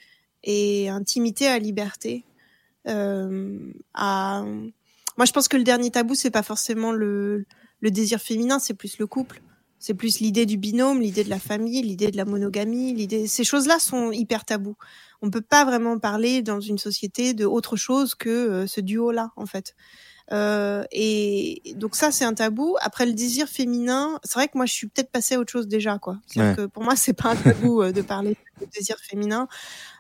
[0.44, 2.24] et intimité à liberté.
[2.86, 3.58] Euh,
[3.94, 4.44] à...
[5.16, 7.44] Moi, je pense que le dernier tabou, c'est pas forcément le,
[7.80, 9.42] le désir féminin, c'est plus le couple.
[9.78, 13.26] C'est plus l'idée du binôme, l'idée de la famille, l'idée de la monogamie, l'idée.
[13.26, 14.76] Ces choses-là sont hyper tabous.
[15.22, 19.30] On peut pas vraiment parler dans une société de autre chose que euh, ce duo-là,
[19.36, 19.74] en fait.
[20.30, 22.76] Euh, et donc ça, c'est un tabou.
[22.80, 25.68] Après le désir féminin, c'est vrai que moi, je suis peut-être passée à autre chose
[25.68, 26.18] déjà, quoi.
[26.34, 29.48] Que pour moi, c'est pas un tabou euh, de parler de désir féminin.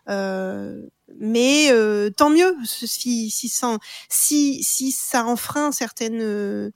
[0.08, 0.82] Euh,
[1.18, 3.50] mais euh, tant mieux si si
[4.08, 6.72] si si ça enfreint certaines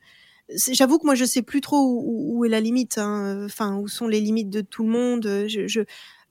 [0.48, 3.44] j'avoue que moi je sais plus trop où, est la limite hein.
[3.44, 5.82] enfin où sont les limites de tout le monde je, je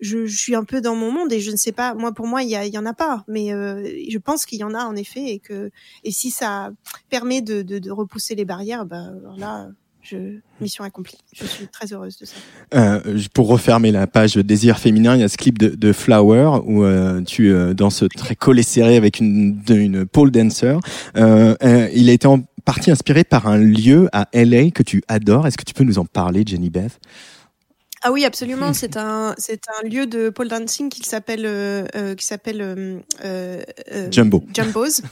[0.01, 2.43] je, suis un peu dans mon monde et je ne sais pas moi pour moi
[2.43, 5.25] il y, en a pas mais euh, je pense qu'il y en a en effet
[5.25, 5.71] et que
[6.03, 6.71] et si ça
[7.09, 9.69] permet de, de, repousser les barrières bah alors là
[10.59, 11.19] mission accomplie.
[11.31, 12.35] Je suis très heureuse de ça.
[12.73, 16.83] Euh, pour refermer la page désir féminin, il y a ce clip de, Flower où
[16.83, 20.79] euh, tu danses très collé serré avec une, une pole dancer.
[21.15, 21.21] Il
[22.09, 25.47] a été en partie inspiré par un lieu à LA que tu adores.
[25.47, 26.99] Est-ce que tu peux nous en parler, Jenny Beth
[28.03, 28.73] ah oui, absolument.
[28.73, 33.03] C'est un c'est un lieu de pole dancing qui s'appelle euh, qui s'appelle
[34.09, 34.43] Jumbo.
[34.51, 35.03] Jumbo's.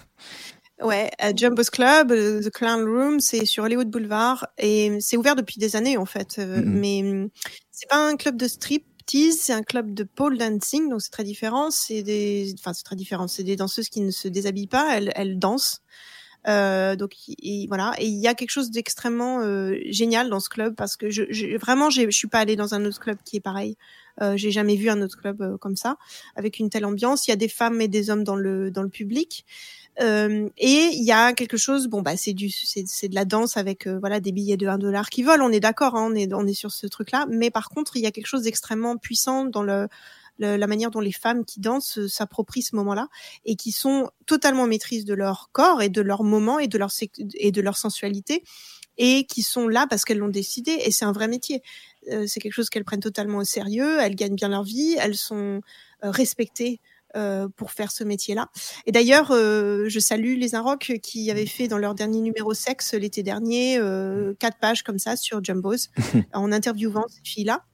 [0.82, 5.36] Ouais, à Jumbo's Club, euh, The Clown Room, c'est sur Hollywood Boulevard et c'est ouvert
[5.36, 6.38] depuis des années en fait.
[6.40, 6.66] Euh, mm-hmm.
[6.66, 7.30] Mais mm,
[7.72, 11.26] c'est pas un club de striptease, c'est un club de pole dancing, donc c'est très
[11.26, 11.70] différent.
[11.70, 13.28] C'est des, enfin c'est très différent.
[13.28, 15.82] C'est des danseuses qui ne se déshabillent pas, elles, elles dansent.
[16.50, 17.14] Euh, donc
[17.68, 21.10] voilà, et il y a quelque chose d'extrêmement euh, génial dans ce club parce que
[21.10, 23.78] je, je vraiment je suis pas allée dans un autre club qui est pareil.
[24.22, 25.98] Euh, j'ai jamais vu un autre club comme ça
[26.36, 27.28] avec une telle ambiance.
[27.28, 29.46] Il y a des femmes et des hommes dans le dans le public.
[30.02, 33.58] Euh, et il y a quelque chose, bon bah c'est du, c'est de la danse
[33.58, 35.46] avec euh, voilà des billets de 1 dollar qui volent.
[35.46, 37.26] On est d'accord, hein, on est on est sur ce truc-là.
[37.30, 39.88] Mais par contre, il y a quelque chose d'extrêmement puissant dans le,
[40.40, 43.08] la manière dont les femmes qui dansent euh, s'approprient ce moment-là
[43.46, 46.92] et qui sont totalement maîtrises de leur corps et de leur moment et de leur
[47.36, 48.44] et de leur sensualité
[48.98, 51.62] et qui sont là parce qu'elles l'ont décidé et c'est un vrai métier.
[52.28, 55.62] c'est quelque chose qu'elles prennent totalement au sérieux, elles gagnent bien leur vie, elles sont
[56.02, 56.82] respectées
[57.16, 58.50] euh, pour faire ce métier-là.
[58.86, 62.94] Et d'ailleurs, euh, je salue les Inrocks qui avaient fait dans leur dernier numéro sexe
[62.94, 65.88] l'été dernier euh, quatre pages comme ça sur Jumbos
[66.34, 67.66] en interviewant cette fille-là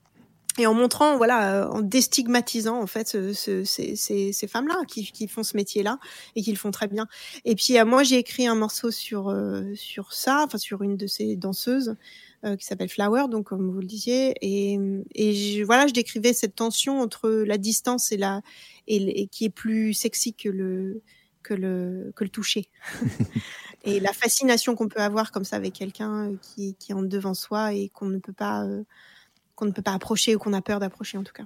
[0.58, 5.28] et en montrant, voilà, en déstigmatisant en fait ce, ces, ces, ces femmes-là qui, qui,
[5.28, 6.00] font ce métier-là
[6.36, 7.08] et qui le font très bien.
[7.44, 9.36] Et puis moi, j'ai écrit un morceau sur
[9.76, 11.96] sur ça, enfin sur une de ces danseuses
[12.46, 14.78] euh, qui s'appelle Flower, donc comme vous le disiez, et,
[15.16, 18.42] et je, voilà, je décrivais cette tension entre la distance et la
[18.88, 21.02] et, qui est plus sexy que le
[21.42, 22.70] que le que le toucher
[23.84, 27.02] et la fascination qu'on peut avoir comme ça avec quelqu'un euh, qui qui est en
[27.02, 28.84] devant soi et qu'on ne peut pas euh,
[29.56, 31.46] qu'on ne peut pas approcher ou qu'on a peur d'approcher en tout cas.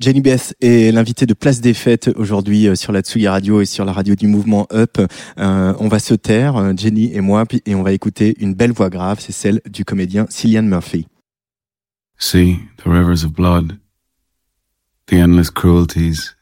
[0.00, 3.64] Jenny Beth est l'invitée de Place des Fêtes aujourd'hui euh, sur la Tsugi Radio et
[3.64, 4.98] sur la radio du mouvement Up.
[5.38, 8.72] Euh, on va se taire, euh, Jenny et moi, et on va écouter une belle
[8.72, 11.06] voix grave, c'est celle du comédien Cillian Murphy.
[12.18, 13.78] See the rivers of blood,
[15.06, 16.34] the endless cruelties,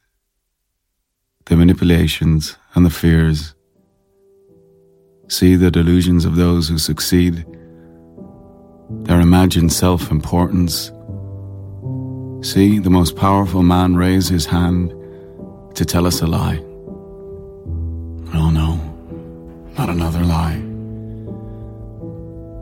[1.44, 3.54] the manipulations and the fears.
[5.28, 7.44] See the delusions of those who succeed,
[9.04, 10.92] their imagined self-importance,
[12.42, 14.92] See the most powerful man raise his hand
[15.76, 16.58] to tell us a lie.
[18.34, 18.80] Oh no,
[19.78, 20.60] not another lie.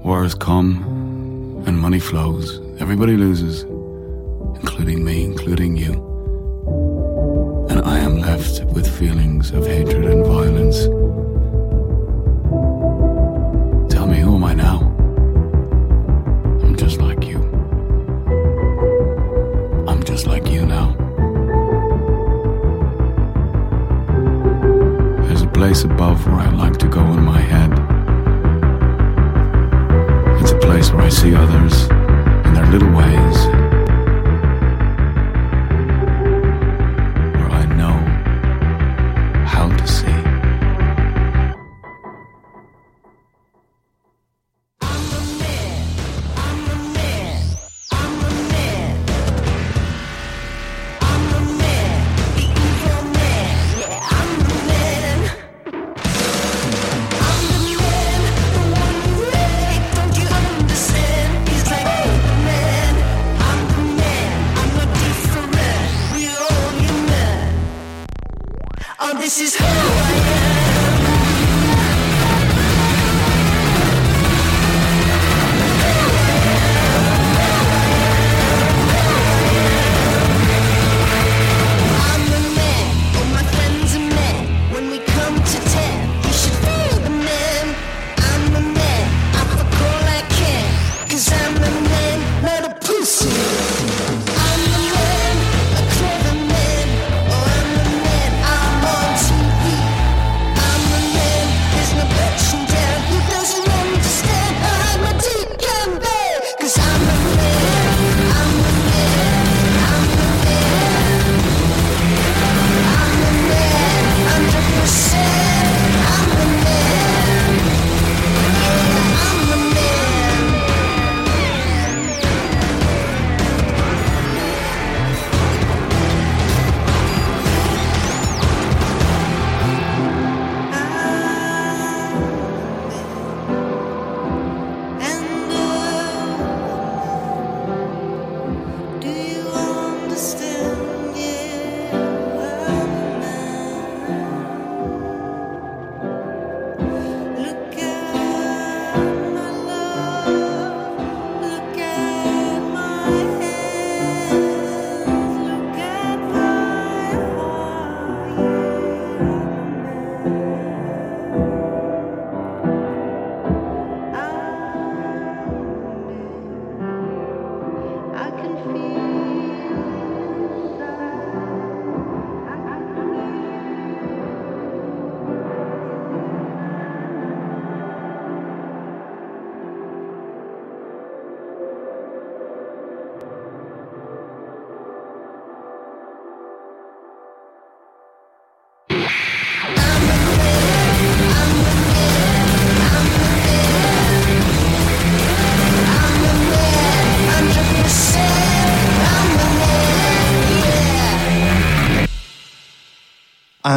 [0.05, 2.61] Wars come and money flows.
[2.79, 3.63] Everybody loses,
[4.61, 5.95] including me, including you.
[7.71, 10.85] And I am left with feelings of hatred and violence.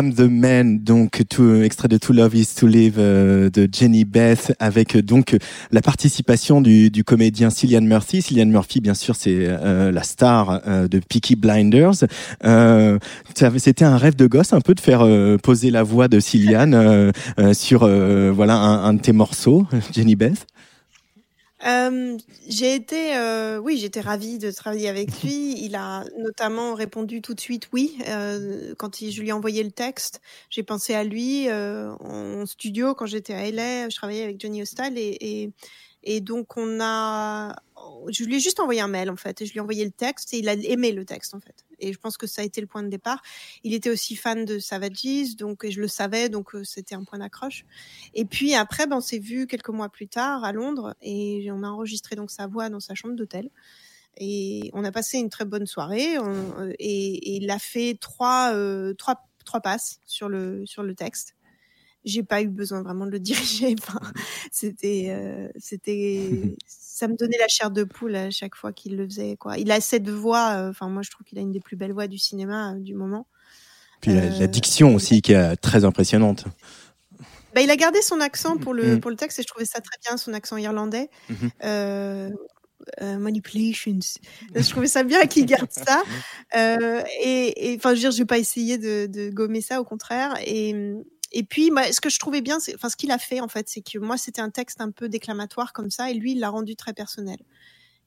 [0.04, 4.04] I'm the Man, donc tout, extrait de To Love Is to Live euh, de Jenny
[4.04, 5.38] Beth, avec euh, donc
[5.72, 8.22] la participation du, du comédien Cillian Murphy.
[8.22, 12.04] Cillian Murphy, bien sûr, c'est euh, la star de Peaky Blinders.
[13.58, 15.08] C'était un rêve de gosse, un peu de faire
[15.42, 17.12] poser la voix de Cillian
[17.54, 17.88] sur
[18.34, 20.46] voilà un, un de tes morceaux, Jenny Beth.
[21.66, 25.64] Euh, j'ai été, euh, oui, j'étais ravie de travailler avec lui.
[25.64, 29.72] Il a notamment répondu tout de suite oui euh, quand je lui ai envoyé le
[29.72, 30.20] texte.
[30.50, 33.90] J'ai pensé à lui euh, en studio quand j'étais à LA.
[33.90, 35.52] Je travaillais avec Johnny Hostal et, et,
[36.04, 37.56] et donc on a,
[38.10, 39.92] je lui ai juste envoyé un mail en fait et je lui ai envoyé le
[39.92, 41.64] texte et il a aimé le texte en fait.
[41.84, 43.22] Et je pense que ça a été le point de départ.
[43.64, 47.04] Il était aussi fan de Savages, donc et je le savais, donc euh, c'était un
[47.04, 47.66] point d'accroche.
[48.14, 51.64] Et puis après, ben, on s'est vu quelques mois plus tard à Londres et on
[51.64, 53.50] a enregistré donc sa voix dans sa chambre d'hôtel.
[54.18, 56.18] Et on a passé une très bonne soirée
[56.80, 61.36] et, et, il a fait trois, euh, trois, trois passes sur le, sur le texte
[62.06, 63.76] j'ai pas eu besoin vraiment de le diriger.
[63.80, 64.00] Enfin,
[64.52, 69.06] c'était, euh, c'était, ça me donnait la chair de poule à chaque fois qu'il le
[69.06, 69.36] faisait.
[69.38, 69.58] Quoi.
[69.58, 70.52] Il a cette voix.
[70.52, 72.80] Euh, enfin, moi, je trouve qu'il a une des plus belles voix du cinéma euh,
[72.80, 73.28] du moment.
[74.02, 76.46] Puis la, la, diction aussi qui est très impressionnante.
[77.54, 79.00] Bah, il a gardé son accent pour le, mmh.
[79.00, 81.10] pour le texte et je trouvais ça très bien, son accent irlandais.
[81.30, 81.36] Mmh.
[81.64, 82.30] Euh,
[83.02, 84.00] euh, manipulations.
[84.56, 86.04] Je trouvais ça bien qu'il garde ça.
[86.58, 89.86] Euh, et enfin, je veux dire, je vais pas essayer de, de, gommer ça, au
[89.86, 90.34] contraire.
[90.46, 90.94] Et,
[91.34, 93.68] et puis, bah, ce que je trouvais bien, enfin, ce qu'il a fait en fait,
[93.68, 96.50] c'est que moi, c'était un texte un peu déclamatoire comme ça, et lui, il l'a
[96.50, 97.38] rendu très personnel.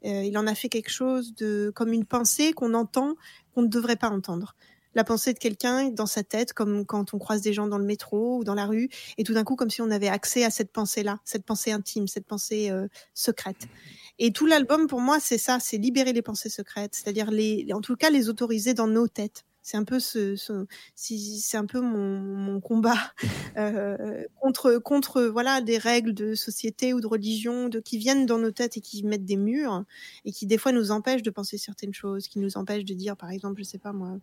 [0.05, 3.17] Euh, il en a fait quelque chose de comme une pensée qu'on entend,
[3.55, 4.55] qu'on ne devrait pas entendre.
[4.95, 7.85] La pensée de quelqu'un dans sa tête, comme quand on croise des gens dans le
[7.85, 10.51] métro ou dans la rue, et tout d'un coup, comme si on avait accès à
[10.51, 13.67] cette pensée-là, cette pensée intime, cette pensée euh, secrète.
[14.19, 17.81] Et tout l'album, pour moi, c'est ça, c'est libérer les pensées secrètes, c'est-à-dire les, en
[17.81, 20.65] tout cas, les autoriser dans nos têtes c'est un peu ce, ce
[20.95, 23.13] c'est un peu mon, mon combat
[23.57, 28.39] euh, contre contre voilà des règles de société ou de religion de qui viennent dans
[28.39, 29.83] nos têtes et qui mettent des murs
[30.25, 33.17] et qui des fois nous empêchent de penser certaines choses, qui nous empêchent de dire
[33.17, 34.19] par exemple je sais pas moi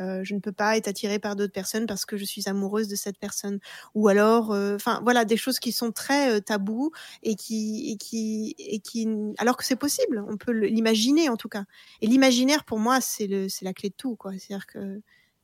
[0.00, 2.88] euh, je ne peux pas être attirée par d'autres personnes parce que je suis amoureuse
[2.88, 3.58] de cette personne.
[3.94, 6.90] Ou alors, euh, enfin voilà, des choses qui sont très euh, tabous
[7.22, 11.48] et qui, et qui, et qui, alors que c'est possible, on peut l'imaginer en tout
[11.48, 11.64] cas.
[12.00, 14.32] Et l'imaginaire pour moi, c'est le, c'est la clé de tout, quoi.
[14.32, 15.00] C'est-à-dire que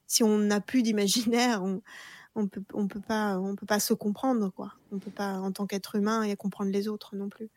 [0.07, 1.83] si on n'a plus d'imaginaire, on,
[2.35, 4.75] on peut, on peut pas, on peut pas se comprendre, quoi.
[4.93, 7.51] On peut pas, en tant qu'être humain, et comprendre les autres non plus.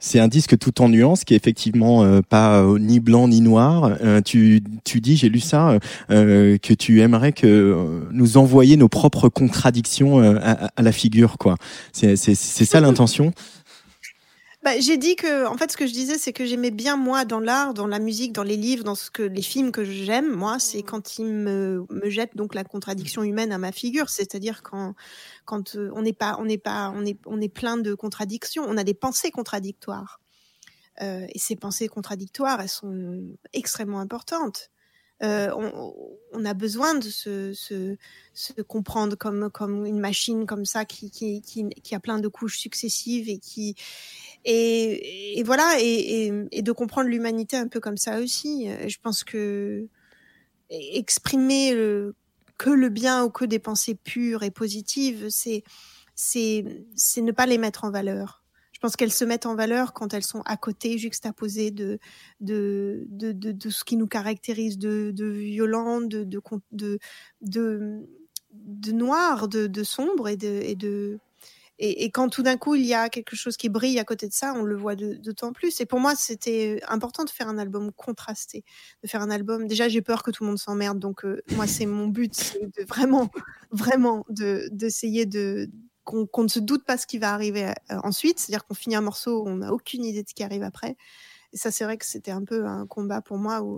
[0.00, 3.40] C'est un disque tout en nuances qui est effectivement euh, pas euh, ni blanc ni
[3.40, 3.96] noir.
[4.00, 5.78] Euh, tu, tu dis, j'ai lu ça,
[6.08, 11.56] que tu aimerais que nous envoyer nos propres contradictions à, à, la figure, quoi.
[11.92, 13.32] C'est ça l'intention.
[14.64, 17.24] Bah, j'ai dit que, en fait, ce que je disais, c'est que j'aimais bien moi
[17.24, 20.28] dans l'art, dans la musique, dans les livres, dans ce que les films que j'aime.
[20.34, 24.62] Moi, c'est quand ils me, me jettent donc la contradiction humaine à ma figure, c'est-à-dire
[24.64, 24.94] quand
[25.44, 28.64] quand euh, on n'est pas on n'est pas on est on est plein de contradictions,
[28.66, 30.20] on a des pensées contradictoires.
[31.02, 34.70] Euh, et ces pensées contradictoires, elles sont extrêmement importantes.
[35.22, 35.94] Euh, on,
[36.32, 37.96] on, a besoin de se, se,
[38.34, 42.28] se, comprendre comme, comme une machine comme ça qui, qui, qui, qui a plein de
[42.28, 43.74] couches successives et qui
[44.50, 48.68] et, voilà et, de comprendre l'humanité un peu comme ça aussi.
[48.86, 49.86] Je pense que
[50.70, 51.74] exprimer
[52.56, 55.62] que le bien ou que des pensées pures et positives, c'est
[56.64, 58.42] ne pas les mettre en valeur.
[58.72, 61.98] Je pense qu'elles se mettent en valeur quand elles sont à côté, juxtaposées de
[62.40, 66.40] ce qui nous caractérise de, violent, de
[68.92, 71.18] noir, de, sombre et de
[71.78, 74.28] et, et, quand tout d'un coup il y a quelque chose qui brille à côté
[74.28, 75.80] de ça, on le voit d'autant plus.
[75.80, 78.64] Et pour moi, c'était important de faire un album contrasté,
[79.02, 79.66] de faire un album.
[79.66, 82.84] Déjà, j'ai peur que tout le monde s'emmerde, donc euh, moi, c'est mon but, de
[82.84, 83.30] vraiment,
[83.70, 85.70] vraiment, de d'essayer de,
[86.04, 89.00] qu'on ne se doute pas ce qui va arriver euh, ensuite, c'est-à-dire qu'on finit un
[89.00, 90.96] morceau, on n'a aucune idée de ce qui arrive après.
[91.52, 93.76] Et ça, c'est vrai que c'était un peu un combat pour moi où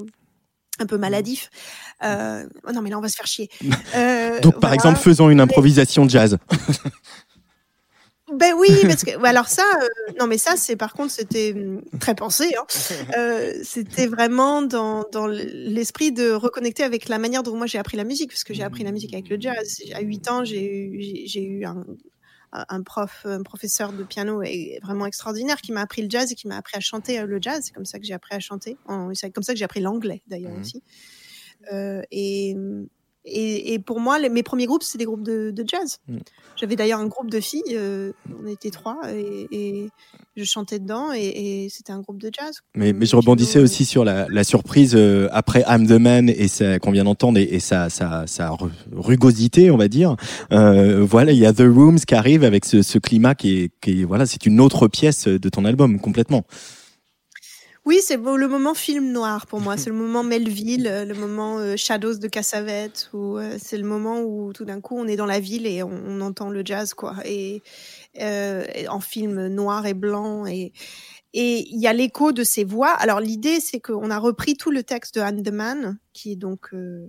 [0.80, 1.50] un peu maladif.
[2.02, 3.48] Euh, oh non, mais là, on va se faire chier.
[3.94, 6.38] Euh, Donc, par exemple, faisons une improvisation jazz.
[8.34, 11.82] Ben oui, parce que alors ça, euh, non mais ça c'est par contre c'était hum,
[11.98, 12.54] très pensé.
[12.56, 12.66] Hein.
[13.16, 17.96] Euh, c'était vraiment dans, dans l'esprit de reconnecter avec la manière dont moi j'ai appris
[17.96, 19.82] la musique, parce que j'ai appris la musique avec le jazz.
[19.94, 21.84] À 8 ans, j'ai eu j'ai eu un,
[22.52, 24.42] un prof, un professeur de piano
[24.82, 27.38] vraiment extraordinaire qui m'a appris le jazz et qui m'a appris à chanter euh, le
[27.40, 27.62] jazz.
[27.64, 28.76] C'est comme ça que j'ai appris à chanter.
[29.14, 30.60] C'est comme ça que j'ai appris l'anglais d'ailleurs mmh.
[30.60, 30.82] aussi.
[31.72, 32.88] Euh, et hum,
[33.30, 35.98] et, et, pour moi, les, mes premiers groupes, c'est des groupes de, de jazz.
[36.08, 36.18] Mm.
[36.56, 38.12] J'avais d'ailleurs un groupe de filles, euh,
[38.42, 39.88] on était trois, et, et,
[40.36, 42.60] je chantais dedans, et, et c'était un groupe de jazz.
[42.74, 46.48] Mais, mais je rebondissais aussi sur la, la surprise euh, après I'm the Man et
[46.80, 48.56] qu'on vient d'entendre et, et sa, sa, sa,
[48.92, 50.16] rugosité, on va dire.
[50.52, 53.70] Euh, voilà, il y a The Rooms qui arrive avec ce, ce climat qui est,
[53.80, 56.44] qui est voilà, c'est une autre pièce de ton album complètement.
[57.90, 59.76] Oui, c'est le moment film noir pour moi.
[59.76, 63.82] C'est le moment Melville, euh, le moment euh, Shadows de Cassavetes, où euh, c'est le
[63.82, 66.94] moment où tout d'un coup on est dans la ville et on, entend le jazz,
[66.94, 67.16] quoi.
[67.24, 67.62] Et,
[68.88, 70.72] en film noir et blanc et
[71.32, 72.90] et il y a l'écho de ces voix.
[72.90, 76.74] Alors l'idée, c'est qu'on a repris tout le texte de Anne Man, qui est donc
[76.74, 77.06] euh,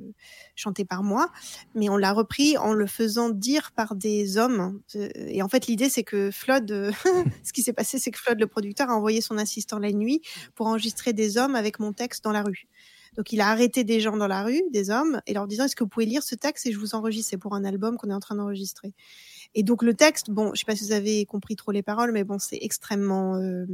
[0.55, 1.29] chanté par moi,
[1.73, 4.81] mais on l'a repris en le faisant dire par des hommes.
[4.93, 6.91] Et en fait, l'idée, c'est que Flood, euh,
[7.43, 10.21] ce qui s'est passé, c'est que Flood, le producteur, a envoyé son assistant la nuit
[10.53, 12.67] pour enregistrer des hommes avec mon texte dans la rue.
[13.15, 15.75] Donc il a arrêté des gens dans la rue, des hommes, et leur disant est-ce
[15.75, 17.31] que vous pouvez lire ce texte et je vous enregistre?
[17.31, 18.93] C'est pour un album qu'on est en train d'enregistrer.
[19.53, 22.13] Et donc le texte, bon, je sais pas si vous avez compris trop les paroles,
[22.13, 23.65] mais bon, c'est extrêmement euh,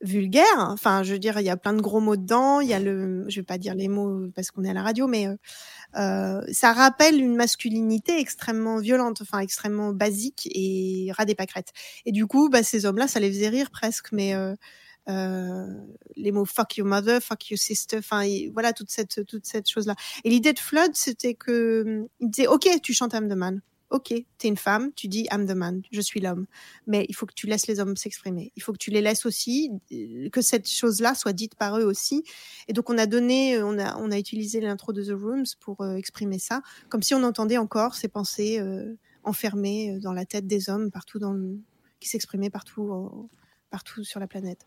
[0.00, 0.44] vulgaire.
[0.58, 2.60] Enfin, je veux dire, il y a plein de gros mots dedans.
[2.60, 4.82] Il y a le, je vais pas dire les mots parce qu'on est à la
[4.82, 5.34] radio, mais euh,
[5.96, 11.24] euh, ça rappelle une masculinité extrêmement violente, enfin extrêmement basique et ras.
[12.06, 14.54] Et du coup, bah, ces hommes-là, ça les faisait rire presque, mais euh,
[15.08, 15.66] euh,
[16.16, 19.86] les mots fuck your mother, fuck your sister, enfin voilà toute cette toute cette chose
[19.86, 19.94] là.
[20.24, 23.60] Et l'idée de Flood, c'était que il disait ok, tu chantes I'm the man,
[23.90, 26.46] ok, t'es une femme, tu dis I'm the man, je suis l'homme.
[26.86, 28.52] Mais il faut que tu laisses les hommes s'exprimer.
[28.56, 31.84] Il faut que tu les laisses aussi, euh, que cette chose-là soit dite par eux
[31.84, 32.22] aussi.
[32.68, 35.46] Et donc on a donné, euh, on a, on a utilisé l'intro de The Rooms
[35.60, 38.60] pour euh, exprimer ça, comme si on entendait encore ces pensées
[39.24, 41.58] enfermées dans la tête des hommes partout dans le,
[42.00, 43.28] qui s'exprimaient partout,
[43.70, 44.64] partout sur la planète.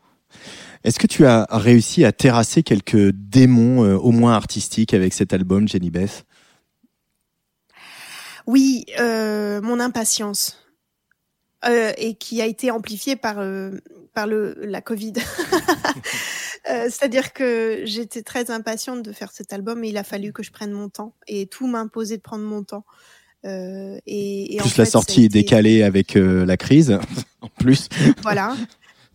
[0.83, 5.67] Est-ce que tu as réussi à terrasser quelques démons, au moins artistiques, avec cet album,
[5.67, 6.25] Jenny Beth?
[8.47, 10.57] Oui, euh, mon impatience.
[11.63, 13.77] Euh, et qui a été amplifiée par euh,
[14.15, 15.13] par le la Covid.
[16.65, 20.51] C'est-à-dire que j'étais très impatiente de faire cet album, et il a fallu que je
[20.51, 22.83] prenne mon temps et tout m'imposait de prendre mon temps.
[23.43, 26.97] et, et plus la sortie est décalée avec la crise,
[27.41, 27.89] en plus.
[28.23, 28.55] Voilà.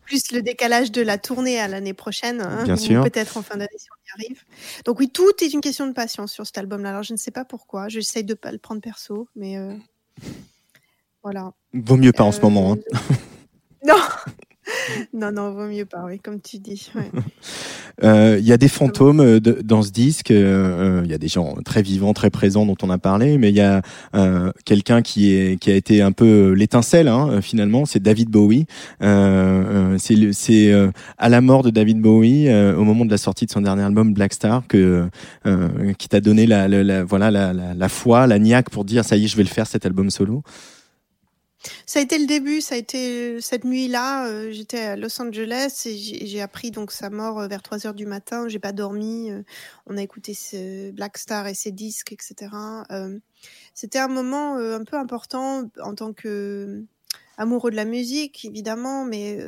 [0.07, 3.89] Plus le décalage de la tournée à l'année prochaine, hein, peut-être en fin d'année si
[3.91, 4.43] on y arrive.
[4.85, 6.91] Donc oui, tout est une question de patience sur cet album-là.
[6.91, 9.75] Alors je ne sais pas pourquoi, j'essaye de pas le prendre perso, mais euh,
[11.23, 11.53] voilà.
[11.75, 12.73] Vaut mieux pas en ce moment.
[12.73, 12.79] Hein.
[13.85, 13.97] non,
[15.15, 16.91] non, non, vaut mieux pas, oui, comme tu dis.
[18.03, 20.31] Il y a des fantômes dans ce disque.
[20.31, 23.57] Il y a des gens très vivants, très présents dont on a parlé, mais il
[23.57, 23.81] y a
[24.67, 27.87] quelqu'un qui qui a été un peu l'étincelle hein, finalement.
[27.87, 28.67] C'est David Bowie.
[29.01, 30.73] c'est
[31.17, 34.13] à la mort de David Bowie au moment de la sortie de son dernier album
[34.13, 35.09] Black Star que
[35.99, 39.17] qui t'a donné la, la, voilà la, la, la foi, la niaque pour dire ça
[39.17, 40.43] y est, je vais le faire cet album solo.
[41.87, 44.29] Ça a été le début, ça a été cette nuit-là.
[44.29, 47.95] Euh, j'étais à Los Angeles et j'ai appris donc sa mort euh, vers 3 heures
[47.95, 48.49] du matin.
[48.49, 49.31] J'ai pas dormi.
[49.31, 49.43] Euh,
[49.87, 52.51] on a écouté ce Black Star et ses disques, etc.
[53.75, 56.85] C'était un moment un peu important en tant que
[57.37, 59.39] amoureux de la musique, évidemment, mais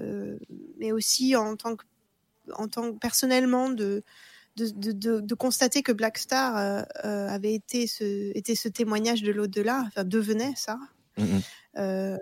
[0.78, 1.84] mais aussi en tant que
[2.52, 4.04] en tant que personnellement de
[4.56, 10.04] de, de, constater que Black Star avait été ce, était ce témoignage de l'au-delà, enfin
[10.04, 10.78] devenait ça.
[11.78, 12.16] Euh,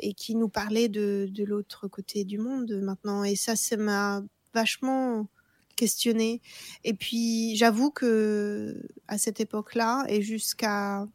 [0.00, 3.24] et qui nous parlait de, de l'autre côté du monde maintenant.
[3.24, 4.22] Et ça, ça m'a
[4.54, 5.28] vachement
[5.74, 6.40] questionné.
[6.84, 11.06] Et puis, j'avoue que à cette époque-là et jusqu'à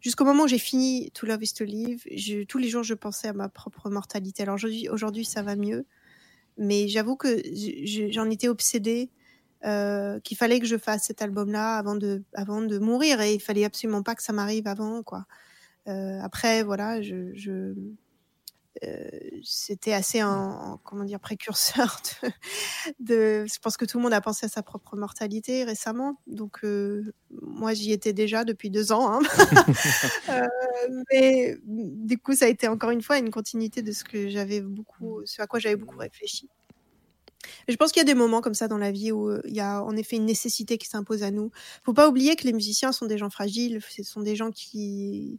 [0.00, 2.04] jusqu'au moment où j'ai fini To Love Is To Live,
[2.46, 4.42] tous les jours, je pensais à ma propre mortalité.
[4.42, 5.84] Alors aujourd'hui, aujourd'hui ça va mieux,
[6.56, 7.42] mais j'avoue que
[8.10, 9.10] j'en étais obsédée.
[9.66, 13.40] Euh, qu'il fallait que je fasse cet album-là avant de, avant de mourir et il
[13.40, 15.24] fallait absolument pas que ça m'arrive avant, quoi.
[15.88, 17.74] Euh, après, voilà, je, je
[18.82, 19.08] euh,
[19.44, 22.00] c'était assez un, comment dire précurseur
[22.98, 26.64] de, Je pense que tout le monde a pensé à sa propre mortalité récemment, donc
[26.64, 29.12] euh, moi j'y étais déjà depuis deux ans.
[29.12, 29.20] Hein.
[31.12, 34.60] mais du coup, ça a été encore une fois une continuité de ce que j'avais
[34.60, 36.48] beaucoup, ce à quoi j'avais beaucoup réfléchi.
[37.68, 39.60] je pense qu'il y a des moments comme ça dans la vie où il y
[39.60, 41.52] a en effet une nécessité qui s'impose à nous.
[41.84, 45.38] Faut pas oublier que les musiciens sont des gens fragiles, ce sont des gens qui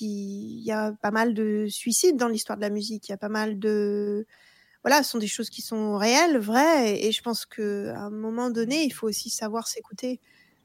[0.00, 3.08] il y a pas mal de suicides dans l'histoire de la musique.
[3.08, 4.26] Il y a pas mal de
[4.86, 8.10] voilà, ce sont des choses qui sont réelles, vraies, et, je pense que à un
[8.10, 10.20] moment donné, il faut aussi savoir s'écouter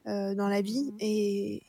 [0.06, 0.98] euh, dans la vie mmh.
[1.00, 1.64] et,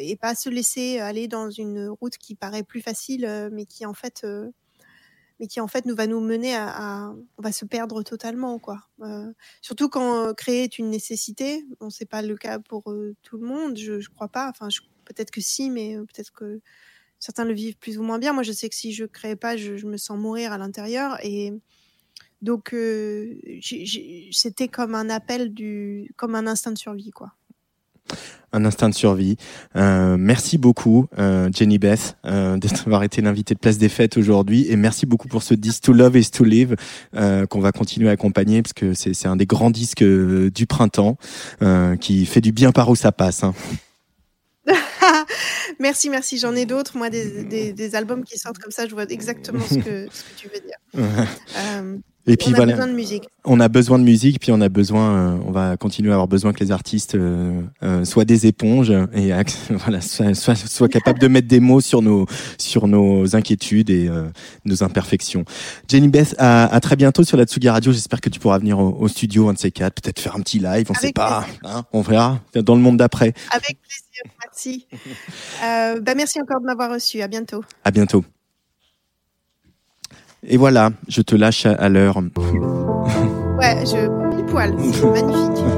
[0.00, 3.86] et, pas se laisser aller dans une route qui paraît plus facile, euh, mais qui
[3.86, 4.50] en fait, euh,
[5.40, 8.88] mais qui en fait nous va nous mener à, on va se perdre totalement, quoi.
[9.62, 11.64] surtout quand créer est une nécessité.
[11.80, 12.84] Bon, c'est pas le cas pour
[13.22, 14.50] tout le monde, je, je crois pas.
[14.50, 14.68] Enfin,
[15.06, 16.60] peut-être que si, mais peut-être que
[17.18, 18.32] certains le vivent plus ou moins bien.
[18.32, 21.18] Moi, je sais que si je crée pas, je, me sens mourir à l'intérieur.
[21.24, 21.52] Et
[22.42, 23.34] donc, euh,
[24.30, 27.32] c'était comme un appel du, comme un instinct de survie, quoi.
[28.52, 29.36] Un instinct de survie.
[29.74, 34.70] Euh, merci beaucoup, euh, Jenny Beth, d'avoir été l'invitée de Place des Fêtes aujourd'hui.
[34.70, 36.76] Et merci beaucoup pour ce disque To Love is to Live
[37.12, 41.18] qu'on va continuer à accompagner parce que c'est un des grands disques du printemps
[42.00, 43.42] qui fait du bien par où ça passe.
[43.42, 43.54] Hein.
[45.80, 46.38] merci, merci.
[46.38, 46.96] J'en ai d'autres.
[46.96, 50.36] Moi, des, des, albums qui sortent comme ça, je vois exactement ce que, ce que
[50.36, 50.78] tu veux dire.
[51.56, 51.98] Euh,
[52.28, 53.28] et puis on a besoin de musique.
[53.44, 56.26] On a besoin de musique, puis on a besoin, euh, on va continuer à avoir
[56.26, 59.30] besoin que les artistes euh, euh soient des éponges et
[59.70, 62.26] voilà, soient, soient, soient, capables de mettre des mots sur nos
[62.58, 64.10] sur nos inquiétudes et
[64.64, 65.44] nos imperfections.
[65.88, 67.92] Jenny Beth, à, à, très bientôt sur la Tsugi Radio.
[67.92, 70.40] J'espère que tu pourras venir au, au, studio un de ces quatre, peut-être faire un
[70.40, 73.34] petit live, on ne sait pas, hein, on verra dans le monde d'après.
[73.52, 74.05] Avec plaisir,
[74.44, 74.86] merci.
[75.60, 77.22] bah merci encore de m'avoir reçu.
[77.22, 77.64] À bientôt.
[77.84, 78.24] À bientôt.
[80.48, 82.18] Et voilà, je te lâche à, l'heure.
[82.18, 85.64] Ouais, je pile poil, c'est magnifique.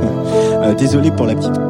[0.59, 1.68] Euh, désolé pour la petite.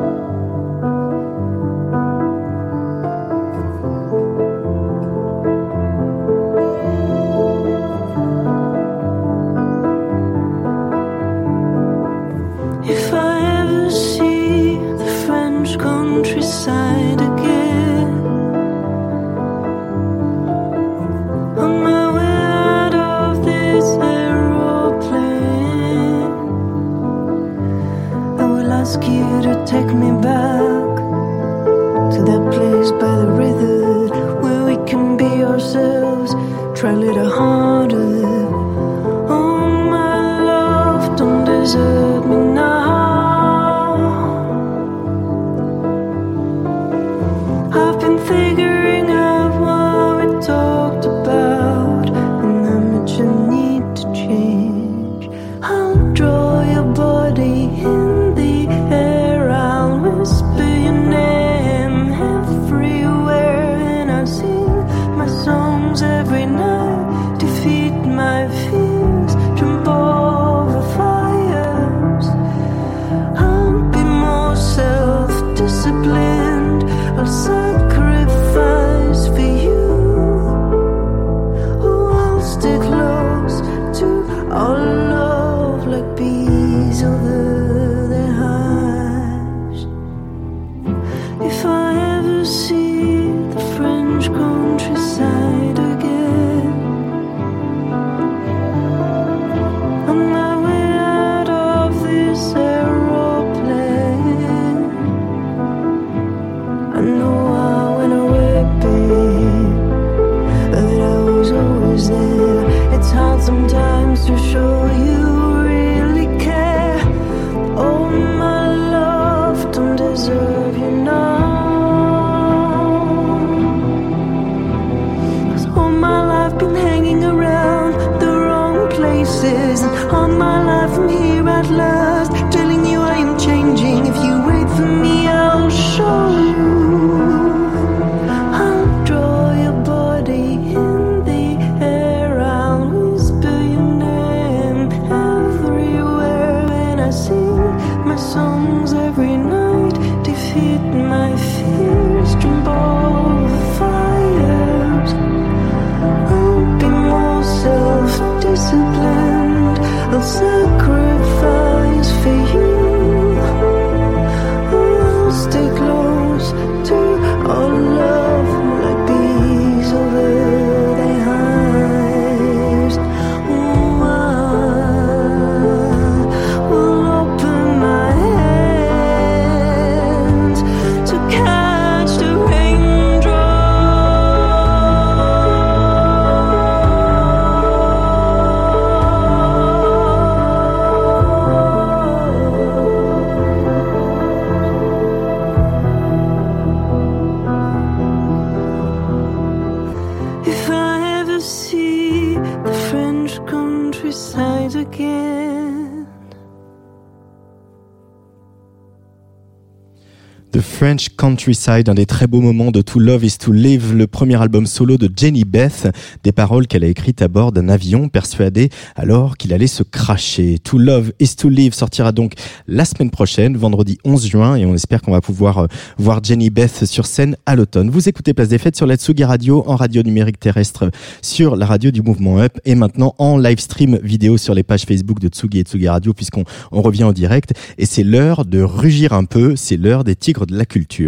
[210.89, 214.07] The French Countryside, un des très beaux moments de To Love is to Live, le
[214.07, 215.89] premier album solo de Jenny Beth,
[216.23, 220.61] des paroles qu'elle a écrites à bord d'un avion persuadé alors qu'il allait se cracher.
[220.61, 222.35] To Love is to Live sortira donc
[222.69, 225.67] la semaine prochaine, vendredi 11 juin, et on espère qu'on va pouvoir euh,
[225.99, 227.91] voir Jenny Beth sur scène à l'automne.
[227.91, 230.89] Vous écoutez Place des Fêtes sur la Tsugi Radio, en radio numérique terrestre
[231.21, 234.85] sur la radio du mouvement Up, et maintenant en live stream vidéo sur les pages
[234.85, 238.63] Facebook de Tsugi et Tsugi Radio, puisqu'on on revient en direct, et c'est l'heure de
[238.63, 241.08] rugir un peu, c'est l'heure des tigres de la culture.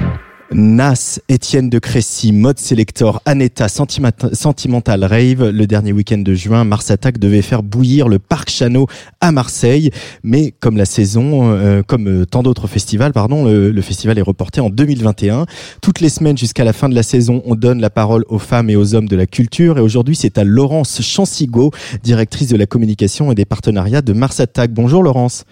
[0.53, 5.49] Nas, Étienne de Crécy, Mode Selector, Aneta, Sentimental Rave.
[5.49, 8.87] Le dernier week-end de juin, Mars Attack devait faire bouillir le Parc Chano
[9.21, 9.91] à Marseille.
[10.23, 14.59] Mais comme la saison, euh, comme euh, tant d'autres festivals, pardon, le, festival est reporté
[14.59, 15.45] en 2021.
[15.81, 18.69] Toutes les semaines jusqu'à la fin de la saison, on donne la parole aux femmes
[18.69, 19.77] et aux hommes de la culture.
[19.77, 21.71] Et aujourd'hui, c'est à Laurence Chansigo,
[22.03, 24.71] directrice de la communication et des partenariats de Mars Attack.
[24.71, 25.45] Bonjour Laurence.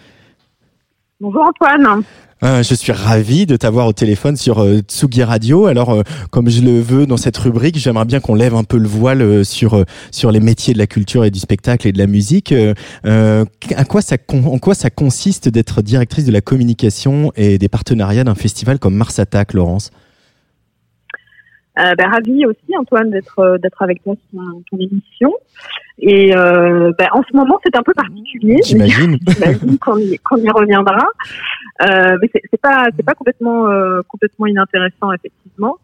[1.21, 2.03] Bonjour Antoine.
[2.41, 5.65] Euh, je suis ravi de t'avoir au téléphone sur euh, Tsugi Radio.
[5.65, 8.77] Alors, euh, comme je le veux dans cette rubrique, j'aimerais bien qu'on lève un peu
[8.77, 12.07] le voile sur sur les métiers de la culture et du spectacle et de la
[12.07, 12.53] musique.
[13.03, 18.23] à quoi ça en quoi ça consiste d'être directrice de la communication et des partenariats
[18.23, 19.91] d'un festival comme Mars Attack, Laurence?
[21.79, 25.33] Euh, ben, ravi aussi Antoine d'être d'être avec toi sur ton émission.
[26.01, 28.57] Et euh, ben, en ce moment, c'est un peu particulier.
[28.63, 29.17] J'imagine.
[29.27, 31.07] J'imagine qu'on y, y, reviendra.
[31.81, 35.77] Euh, mais c'est pas c'est pas complètement euh, complètement inintéressant effectivement.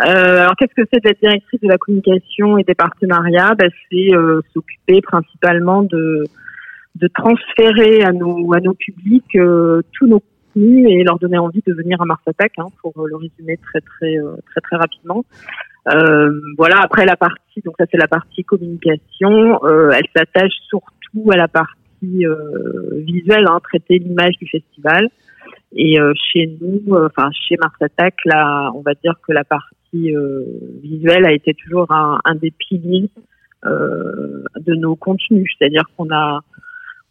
[0.00, 3.54] Euh, alors qu'est-ce que c'est d'être directrice de la communication et des partenariats?
[3.56, 6.24] Ben, C'est euh, s'occuper principalement de
[6.96, 10.20] de transférer à nos à nos publics euh, tous nos
[10.54, 13.80] contenus et leur donner envie de venir à Mars Attack, hein, pour le résumer très
[13.80, 15.24] très très très rapidement.
[15.88, 21.30] Euh, voilà, après la partie, donc ça c'est la partie communication, euh, elle s'attache surtout
[21.32, 25.08] à la partie euh, visuelle, hein, traiter l'image du festival.
[25.74, 30.14] Et chez nous, enfin chez Mars Attack, là, on va dire que la partie
[30.82, 33.08] visuelle a été toujours un, un des piliers
[33.64, 36.40] de nos contenus, c'est-à-dire qu'on a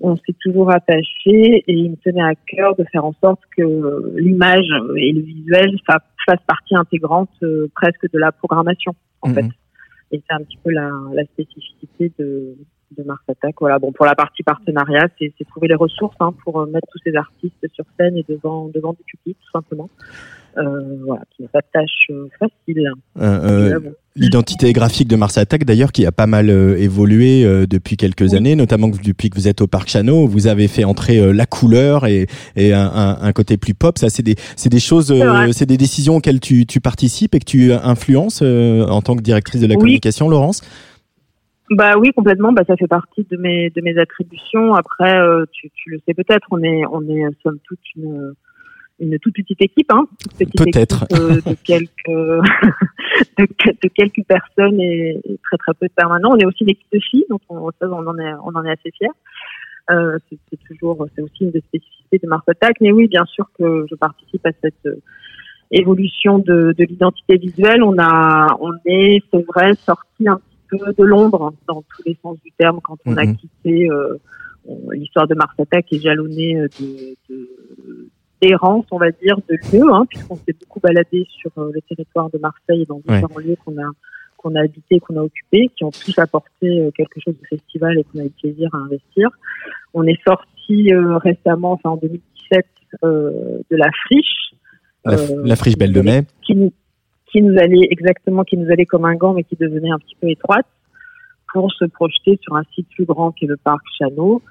[0.02, 4.14] on s'est toujours attaché et il me tenait à cœur de faire en sorte que
[4.18, 9.36] l'image et le visuel fassent partie intégrante euh, presque de la programmation en mhm.
[9.36, 9.45] fait.
[10.12, 12.56] Et c'est un petit peu la, la spécificité de,
[12.98, 13.56] de Mars Attack.
[13.60, 17.16] Voilà, bon pour la partie partenariat, c'est trouver les ressources hein, pour mettre tous ces
[17.16, 19.89] artistes sur scène et devant devant du public tout simplement.
[20.58, 22.92] Euh, voilà, qui n'est pas tâche euh, facile.
[23.22, 23.80] Euh,
[24.18, 28.89] L'identité graphique de Mars Attack, d'ailleurs, qui a pas mal évolué depuis quelques années, notamment
[28.89, 32.28] depuis que vous êtes au Parc Chano, vous avez fait entrer la couleur et,
[32.58, 33.98] et un, un, côté plus pop.
[33.98, 35.14] Ça, c'est des, c'est des choses,
[35.54, 39.62] c'est des décisions auxquelles tu, tu participes et que tu influences en tant que directrice
[39.62, 40.62] de la communication, Laurence?
[41.72, 42.51] Bah oui, complètement.
[42.51, 44.76] Bah ça fait partie de mes de mes attributions.
[44.76, 45.17] Après,
[45.51, 48.34] tu, tu le sais peut-être, on est on est somme toute une
[49.01, 50.05] une toute petite équipe, hein,
[50.38, 51.05] Peut-être.
[51.13, 51.89] Euh, de, quelques
[53.38, 56.30] de, quelques personnes et, très très peu de permanents.
[56.32, 58.72] On est aussi une équipe de filles, donc on, on en est on en est
[58.72, 59.09] assez fiers.
[59.89, 63.49] Euh, c'est toujours c'est aussi une des spécificités de Mars Attack, mais oui, bien sûr
[63.57, 65.01] que je participe à cette euh,
[65.72, 67.84] évolution de, de l'identité visuelle.
[67.84, 70.39] On a on est c'est vrai sorti un
[70.78, 73.38] peu de l'ombre dans tous les sens du terme quand on a mhm.
[73.38, 74.17] quitté euh,
[74.91, 77.49] l'histoire de Mars Attack est jalonnée de, de
[78.41, 82.30] errance, on va dire, de lieux, hein, puisqu'on s'est beaucoup baladé sur euh, le territoire
[82.30, 83.89] de Marseille et dans différents lieux qu'on a
[84.38, 87.99] qu'on a habité, qu'on a occupé, qui ont tous apporté euh, quelque chose de festival
[87.99, 89.30] et qu'on a eu plaisir à investir.
[89.93, 92.65] On est sorti euh, récemment, enfin en 2017,
[93.03, 94.55] de la friche.
[95.05, 96.24] La, friche Belle de Mai.
[96.41, 96.74] Qui
[97.32, 100.15] qui nous allait exactement, qui nous allait comme un gant, mais qui devenait un petit
[100.19, 100.65] peu étroite,
[101.53, 104.41] pour se projeter sur un site plus grand qui est le parc Chano.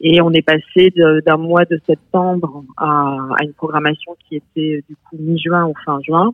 [0.00, 0.92] Et on est passé
[1.26, 5.98] d'un mois de septembre à, à, une programmation qui était du coup mi-juin ou fin
[6.06, 6.32] juin,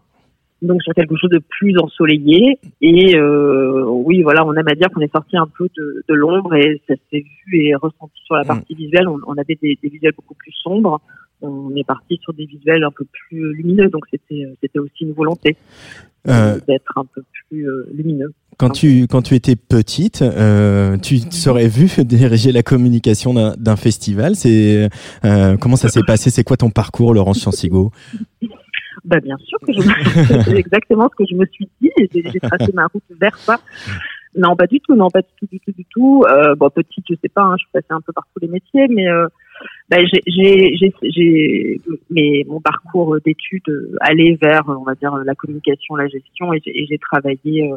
[0.60, 2.58] donc sur quelque chose de plus ensoleillé.
[2.82, 6.14] Et euh, oui, voilà, on aime à dire qu'on est sorti un peu de, de
[6.14, 8.46] l'ombre et ça s'est vu et ressenti sur la mm.
[8.46, 9.08] partie visuelle.
[9.08, 11.00] On, on avait des, des, visuels beaucoup plus sombres.
[11.42, 15.12] On est parti sur des visuels un peu plus lumineux, donc c'était c'était aussi une
[15.12, 15.56] volonté
[16.28, 18.32] euh, d'être un peu plus euh, lumineux.
[18.56, 24.36] Quand tu, quand tu étais petite, euh, tu serais vu diriger la communication d'un festival.
[24.36, 24.88] C'est
[25.24, 26.30] euh, comment ça s'est passé?
[26.30, 27.90] C'est quoi ton parcours, Laurence Chansigo?
[29.04, 29.80] Bah bien sûr que je
[30.44, 31.90] c'est exactement ce que je me suis dit.
[32.12, 33.58] J'ai tracé ma route vers ça.
[34.36, 36.24] Non, pas du tout, non, pas du tout, du tout, du tout.
[36.28, 38.48] Euh, bon, petite, je sais pas, hein, je suis passée un peu par tous les
[38.48, 39.06] métiers, mais
[39.62, 41.80] euh, bah, j'ai,
[42.10, 46.98] mais mon parcours d'études allait vers, on va dire, la communication, la gestion, et j'ai
[46.98, 47.76] travaillé euh,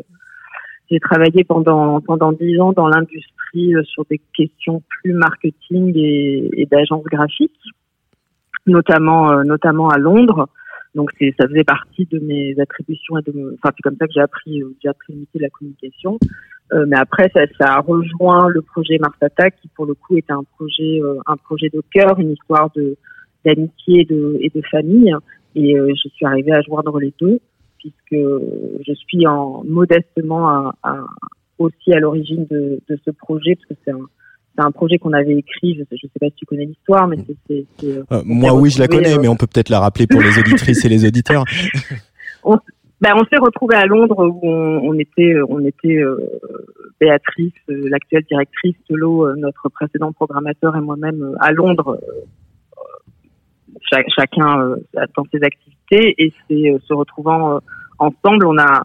[0.90, 6.66] j'ai travaillé pendant pendant dix ans dans l'industrie sur des questions plus marketing et, et
[6.66, 7.60] d'agence graphique,
[8.66, 10.48] notamment notamment à Londres.
[10.98, 14.22] Donc ça faisait partie de mes attributions et de enfin c'est comme ça que j'ai
[14.22, 16.18] appris j'ai appris de la communication.
[16.74, 20.34] Euh, mais après, ça, a rejoint le projet Mars Attack, qui pour le coup était
[20.34, 22.98] un projet, euh, un projet de cœur, une histoire de
[23.46, 24.06] d'amitié
[24.42, 25.16] et de, famille.
[25.56, 27.40] Et euh, je suis arrivée à joindre les deux,
[27.78, 30.74] puisque je suis en modestement
[31.58, 34.08] aussi à l'origine de, de, ce projet, parce que c'est un,
[34.58, 35.76] c'est un projet qu'on avait écrit.
[35.76, 37.66] Je ne sais, pas si tu connais l'histoire, mais c'est.
[38.26, 40.90] moi, oui, je la connais, mais on peut peut-être la rappeler pour les auditrices et
[40.90, 41.44] les auditeurs.
[42.44, 42.58] on,
[43.00, 46.18] ben, on s'est retrouvé à Londres où on, on était, on était euh,
[47.00, 52.00] Béatrice, euh, l'actuelle directrice de l'eau, euh, notre précédent programmateur et moi-même à Londres,
[54.18, 54.76] chacun
[55.16, 57.60] dans ses activités et c'est se retrouvant
[58.00, 58.84] ensemble, on a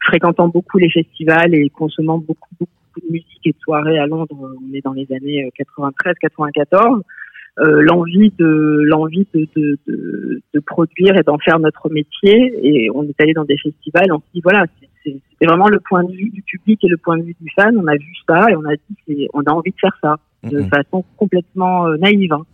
[0.00, 4.36] fréquentant beaucoup les festivals et consommant beaucoup beaucoup de musique et de soirées à Londres.
[4.38, 7.02] On est dans les années 93-94
[7.60, 12.52] euh, l'envie de l'envie de, de, de, de, produire et d'en faire notre métier.
[12.62, 14.64] Et on est allé dans des festivals, on s'est dit voilà,
[15.04, 17.76] c'est vraiment le point de vue du public et le point de vue du fan.
[17.78, 20.62] On a vu ça et on a dit on a envie de faire ça de
[20.64, 22.32] façon complètement euh, naïve.
[22.32, 22.44] Hein.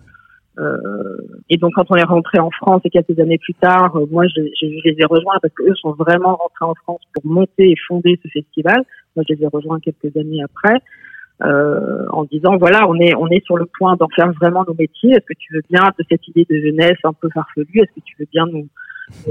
[0.61, 1.17] Euh,
[1.49, 4.25] et donc quand on est rentré en France et quelques années plus tard, euh, moi
[4.27, 8.21] je, les ai rejoints parce qu'eux sont vraiment rentrés en France pour monter et fonder
[8.23, 8.83] ce festival.
[9.17, 10.77] Moi je les ai rejoints quelques années après
[11.43, 14.75] euh, en disant voilà, on est on est sur le point d'en faire vraiment nos
[14.75, 15.13] métiers.
[15.13, 18.05] Est-ce que tu veux bien de cette idée de jeunesse un peu farfelue Est-ce que
[18.05, 18.69] tu veux bien nous,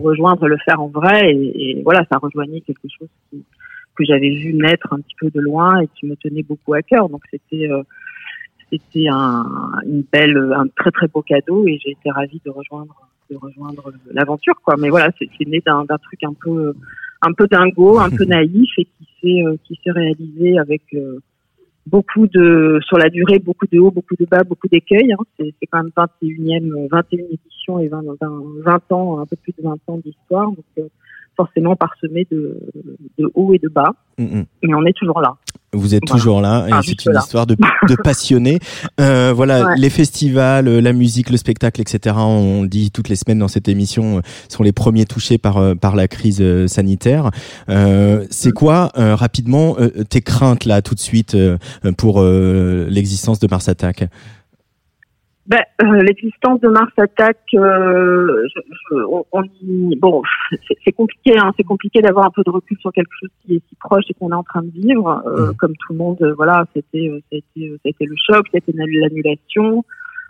[0.02, 1.32] rejoindre, le faire en vrai?
[1.32, 5.82] Et, voilà, ça rejoignait quelque chose que j'avais vu naître un petit peu de loin
[5.82, 7.10] et qui me tenait beaucoup à cœur.
[7.10, 7.84] Donc c'était euh,
[8.72, 9.46] c'était un
[9.86, 12.96] une belle un très très beau cadeau et j'ai été ravie de rejoindre
[13.30, 14.76] de rejoindre l'aventure quoi.
[14.78, 16.74] Mais voilà, c'est né d'un truc un peu
[17.22, 21.20] un peu dingo, un peu naïf et qui s'est euh, qui s'est réalisé avec euh,
[21.86, 25.14] beaucoup de sur la durée, beaucoup de hauts, beaucoup de bas, beaucoup d'écueils.
[25.14, 25.24] Hein.
[25.38, 29.78] C'est, quand même 21e, 21 édition et 20, 20, ans, un peu plus de 20
[29.88, 30.48] ans d'histoire.
[30.48, 30.88] Donc euh,
[31.36, 32.60] forcément parsemé de,
[33.18, 33.94] de hauts et de bas.
[34.18, 34.46] Mm, mm.
[34.64, 35.36] Mais on est toujours là.
[35.74, 37.56] Vous êtes toujours là et c'est une histoire de,
[37.88, 38.60] de passionnés.
[39.00, 42.16] Euh, voilà, les festivals, euh, la musique, le spectacle, etc.
[42.18, 45.76] On dit toutes les semaines dans cette émission euh, sont les premiers touchés par euh,
[45.76, 47.30] par la crise sanitaire.
[47.70, 49.78] Euh, c'est quoi rapidement
[50.10, 51.38] tes craintes là tout de suite
[51.98, 54.06] pour l'existence de Mars Attack?
[55.50, 58.48] Ben, euh, l'existence de Mars Attack, euh,
[59.32, 59.44] on,
[59.98, 60.22] bon,
[60.86, 63.64] c'est compliqué, hein, c'est compliqué d'avoir un peu de recul sur quelque chose qui est
[63.68, 65.24] si proche et qu'on est en train de vivre.
[65.26, 65.56] Euh, mmh.
[65.56, 69.84] Comme tout le monde, voilà, c'était, c'était, c'était le choc, c'était l'annulation.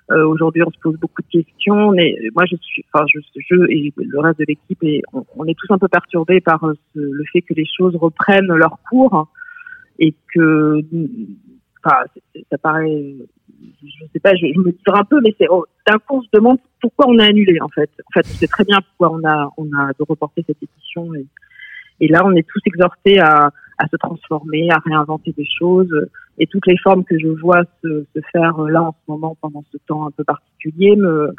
[0.09, 1.91] Aujourd'hui, on se pose beaucoup de questions.
[1.91, 5.53] Mais moi, je suis, enfin, je, je et le reste de l'équipe, et on, est
[5.53, 6.65] tous un peu perturbés par
[6.95, 9.28] le fait que les choses reprennent leur cours
[9.99, 10.82] et que,
[11.84, 12.03] enfin,
[12.49, 13.15] ça paraît
[13.84, 16.30] je sais pas, je, me tire un peu, mais c'est oh, d'un coup on se
[16.32, 17.89] demande pourquoi on a annulé en fait.
[18.07, 21.13] En fait, on sait très bien pourquoi on a on a de reporter cette édition
[21.15, 25.93] et, là on est tous exhortés à, à se transformer, à réinventer des choses
[26.38, 29.65] et toutes les formes que je vois se, se faire là en ce moment pendant
[29.71, 31.34] ce temps un peu particulier me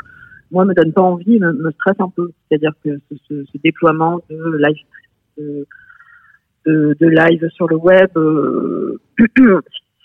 [0.50, 2.32] moi me donne pas envie, me, me stresse un peu.
[2.48, 4.84] C'est-à-dire que ce, ce, ce, déploiement de live
[5.38, 5.66] de,
[6.66, 9.00] de, de, live sur le web euh,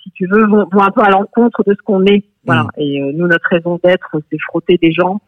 [0.06, 2.24] si tu veux, vont, un peu à l'encontre de ce qu'on est.
[2.46, 2.64] Voilà.
[2.64, 2.70] Mm.
[2.78, 5.20] Et euh, nous, notre raison d'être, c'est frotter des gens,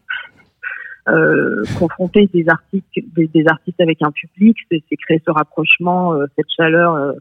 [1.09, 6.51] euh, confronter des artistes, des, artistes avec un public, c'est créer ce rapprochement, euh, cette
[6.55, 7.13] chaleur,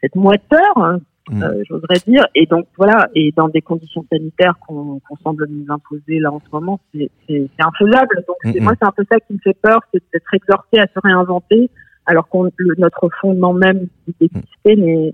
[0.00, 1.44] cette moiteur, hein, mm.
[1.68, 2.26] j'oserais dire.
[2.34, 6.50] Et donc voilà, et dans des conditions sanitaires qu'on semble nous imposer là en ce
[6.50, 8.24] moment, c'est infaisable.
[8.26, 10.86] Donc mm, moi, c'est un peu ça qui me fait peur, c'est d'être exhorté à
[10.86, 11.68] se réinventer,
[12.06, 12.38] alors que
[12.78, 15.12] notre fondement même d'exister n'est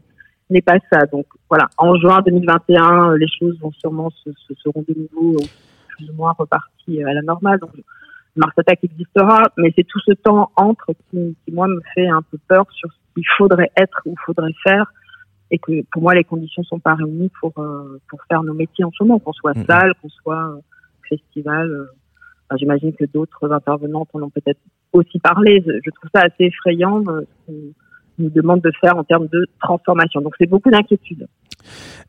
[0.55, 1.05] n'est pas ça.
[1.07, 4.31] Donc voilà, en juin 2021, euh, les choses vont sûrement se,
[4.63, 5.47] seront de nouveau euh,
[5.89, 7.59] plus ou moins reparties euh, à la normale.
[7.59, 7.73] Donc
[8.37, 12.23] Mars Attack existera, mais c'est tout ce temps entre qui, qui, moi me fait un
[12.23, 14.93] peu peur sur ce qu'il faudrait être ou faudrait faire
[15.51, 18.91] et que pour moi les conditions sont pas réunies pour pour faire nos métiers en
[18.91, 20.59] ce moment, qu'on soit salle, qu'on soit
[21.09, 21.89] festival.
[22.57, 24.61] J'imagine que d'autres intervenantes en ont peut-être
[24.93, 25.63] aussi parlé.
[25.65, 27.05] Je, trouve ça assez effrayant
[28.19, 30.21] nous demande de faire en termes de transformation.
[30.21, 31.27] Donc c'est beaucoup d'inquiétude.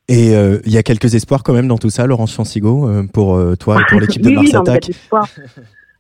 [0.08, 3.03] Et euh, il y a quelques espoirs quand même dans tout ça, Laurence Chansigo, euh,
[3.12, 4.91] pour euh, toi et pour l'équipe de Mars Attack.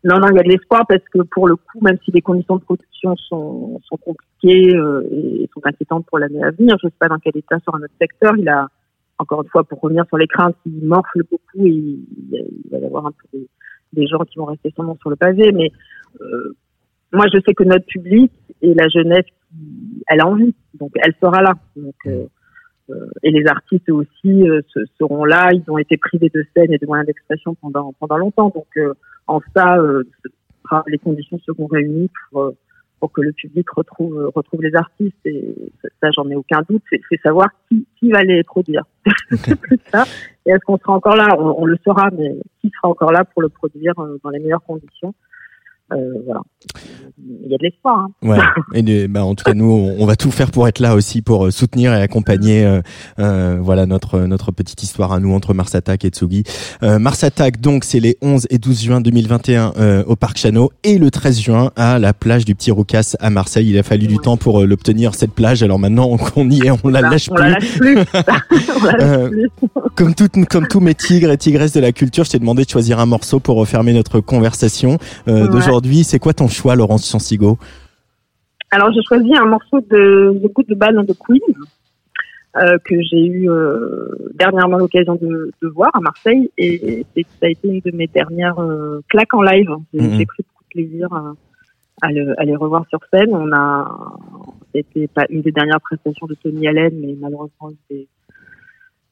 [0.03, 2.21] Non, non, il y a de l'espoir parce que pour le coup, même si les
[2.21, 6.91] conditions de production sont, sont compliquées et sont inquiétantes pour l'année à venir, je ne
[6.91, 8.37] sais pas dans quel état sera notre secteur.
[8.37, 8.67] Il a,
[9.17, 12.05] encore une fois, pour revenir sur les craintes, il morfle beaucoup et il,
[12.71, 13.39] va y avoir un peu
[13.93, 15.51] des, gens qui vont rester sûrement sur le pavé.
[15.51, 15.71] Mais
[17.11, 18.31] moi, je sais que notre public
[18.61, 19.25] et la jeunesse
[20.07, 20.53] elle a envie.
[20.73, 21.53] Donc elle sera là.
[21.75, 21.95] Donc
[23.23, 24.43] et les artistes aussi
[24.99, 25.49] seront là.
[25.53, 28.49] Ils ont été privés de scène et de moyens d'expression pendant pendant longtemps.
[28.49, 28.67] Donc
[29.27, 29.77] en ça,
[30.87, 32.53] les conditions seront réunies pour
[32.99, 35.55] pour que le public retrouve retrouve les artistes et
[36.01, 38.83] ça j'en ai aucun doute c'est savoir qui, qui va les produire
[39.31, 40.05] c'est plus ça
[40.45, 41.27] et est-ce qu'on sera encore là?
[41.39, 44.63] On, on, le saura mais qui sera encore là pour le produire dans les meilleures
[44.63, 45.13] conditions?
[45.93, 46.41] Euh, voilà.
[47.45, 47.99] Il y a de l'espoir.
[47.99, 48.09] Hein.
[48.23, 48.37] Ouais.
[48.73, 51.45] Et bah, en tout cas, nous, on va tout faire pour être là aussi pour
[51.45, 52.81] euh, soutenir et accompagner, euh,
[53.19, 56.43] euh, voilà notre notre petite histoire à nous entre Mars Attack et Tsugi.
[56.81, 60.71] Euh, Mars Attack, donc, c'est les 11 et 12 juin 2021 euh, au Parc Chano
[60.83, 63.69] et le 13 juin à la plage du Petit Roucas à Marseille.
[63.69, 65.61] Il a fallu du temps pour l'obtenir cette plage.
[65.61, 67.95] Alors maintenant qu'on y est, on la lâche on La lâche plus.
[68.13, 69.49] la lâche plus.
[69.95, 72.69] comme tout, comme tous mes tigres et tigresses de la culture, je t'ai demandé de
[72.69, 76.03] choisir un morceau pour refermer notre conversation euh, d'aujourd'hui aujourd'hui.
[76.03, 77.57] C'est quoi ton choix, Laurence Chansigo
[78.71, 81.41] Alors, j'ai choisi un morceau de The Good, Bad and The Queen
[82.57, 87.47] euh, que j'ai eu euh, dernièrement l'occasion de, de, voir à Marseille et, et, ça
[87.47, 89.69] a été une de mes dernières euh, claques en live.
[89.93, 90.25] J'ai -hmm.
[90.25, 91.33] pris beaucoup de plaisir à,
[92.01, 93.31] à, le, à, les revoir sur scène.
[93.33, 93.67] On a,
[94.73, 98.07] c'était pas une des dernières prestations de Tony Allen, mais malheureusement il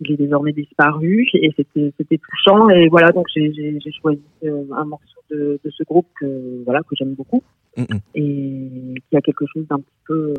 [0.06, 5.22] il est désormais disparu et c'était touchant et voilà donc j'ai choisi euh, un morceau
[5.32, 7.44] de, de, ce groupe que voilà que j'aime beaucoup
[7.78, 8.00] mm -hmm.
[8.16, 10.34] et qui a quelque chose d'un petit peu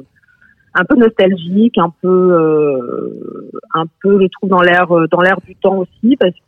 [0.77, 5.55] un peu nostalgique, un peu, euh, un peu, je trouve dans l'air, dans l'air du
[5.55, 6.41] temps aussi, parce que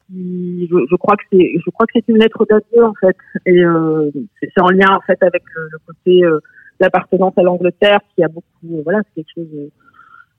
[0.70, 3.64] je, je, crois que c'est, je crois que c'est une lettre d'adieu en fait, et
[3.64, 4.10] euh,
[4.40, 6.40] c'est en lien en fait avec le, le côté euh,
[6.80, 9.70] l'appartenance à l'Angleterre qui a beaucoup, euh, voilà, c'est quelque chose,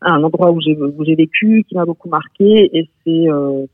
[0.02, 3.26] un endroit où j'ai où j'ai vécu, qui m'a beaucoup marqué, et c'est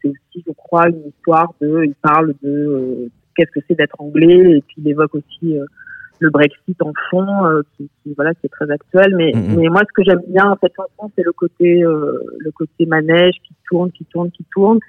[0.01, 4.57] c'est aussi, je crois, une histoire de, il parle de qu'est-ce que c'est d'être anglais,
[4.57, 5.57] et puis il évoque aussi
[6.23, 9.15] le Brexit en fond, euh, qui, qui, voilà, qui est très actuel.
[9.15, 9.55] Mais, mm -hmm.
[9.59, 12.85] mais moi, ce que j'aime bien en cette chanson, c'est le côté, euh, le côté
[12.85, 14.79] manège qui tourne, qui tourne, qui tourne,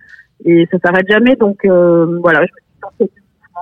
[0.44, 1.34] et ça s'arrête jamais.
[1.44, 3.12] Donc euh, voilà, je me suis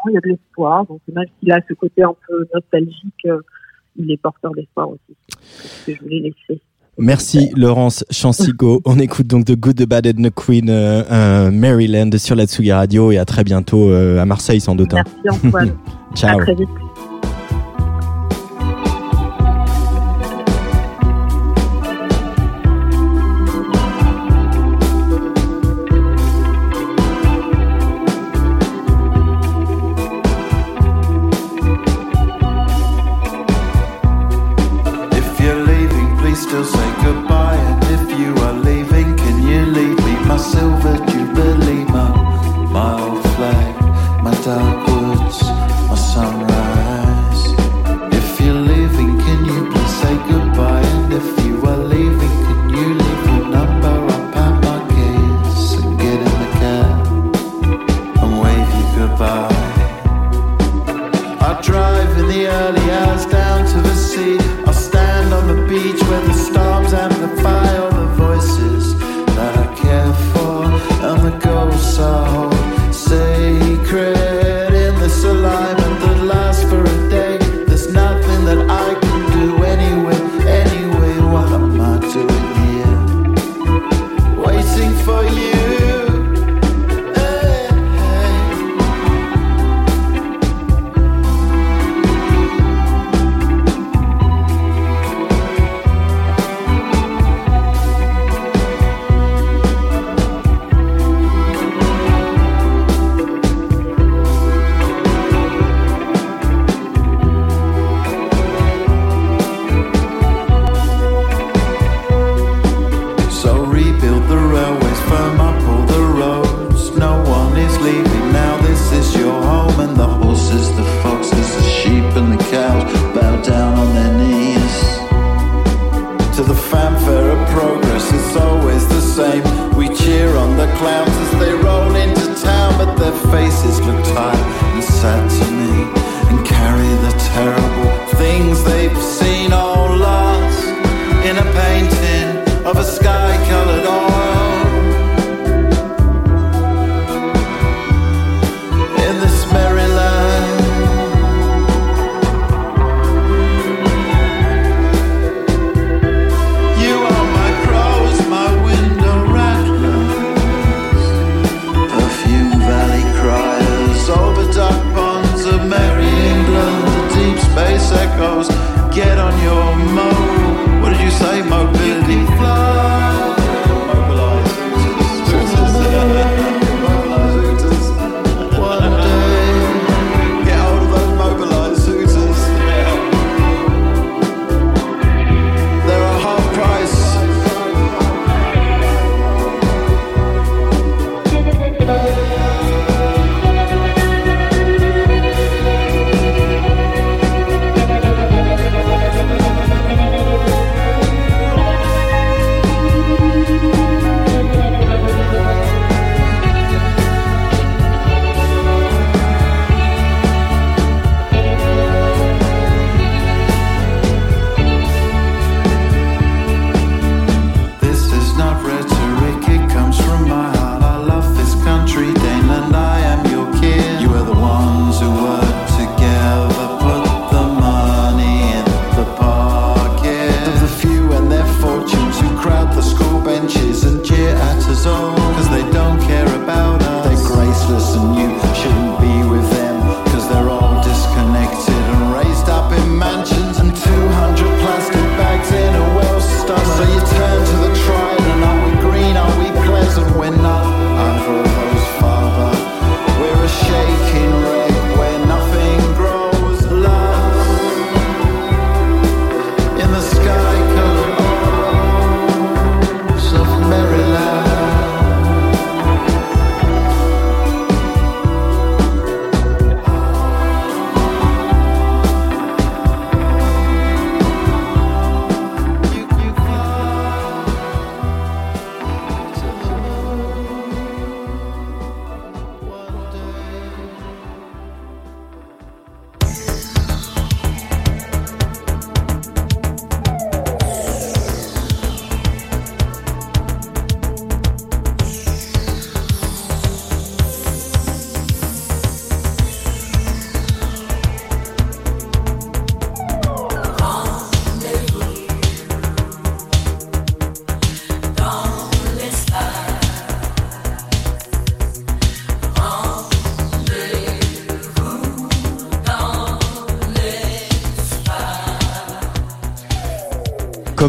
[0.08, 0.76] il y a de l'espoir.
[0.88, 3.26] Donc même s'il a ce côté un peu nostalgique,
[4.00, 5.12] il est porteur d'espoir aussi.
[5.84, 6.56] Que je voulais laisser.
[6.98, 8.82] Merci Laurence Chansigo.
[8.84, 12.44] On écoute donc The Good, The Bad and The Queen, euh, euh, Maryland sur la
[12.46, 14.92] Tsugi Radio et à très bientôt euh, à Marseille sans doute.
[14.92, 15.72] Merci Antoine.
[16.14, 16.40] Ciao.
[16.40, 16.68] À très vite.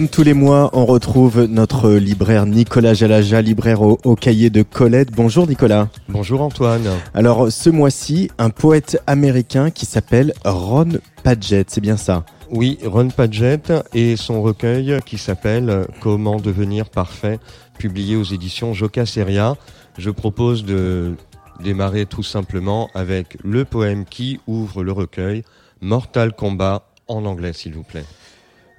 [0.04, 4.62] Comme tous les mois, on retrouve notre libraire Nicolas Jalaja, libraire au, au, cahier de
[4.62, 5.14] Colette.
[5.14, 5.88] Bonjour Nicolas.
[6.10, 6.90] Bonjour Antoine.
[7.14, 10.90] Alors ce mois-ci, un poète américain qui s'appelle Ron
[11.24, 12.26] Padgett, c'est bien ça?
[12.52, 17.40] Oui, Ron Padgett et son recueil qui s'appelle Comment devenir parfait,
[17.80, 19.56] publié aux éditions Joca Seria.
[19.98, 21.16] Je propose de
[21.62, 25.44] démarrer tout simplement avec le poème qui ouvre le recueil,
[25.80, 28.04] Mortal Kombat en anglais s'il vous plaît.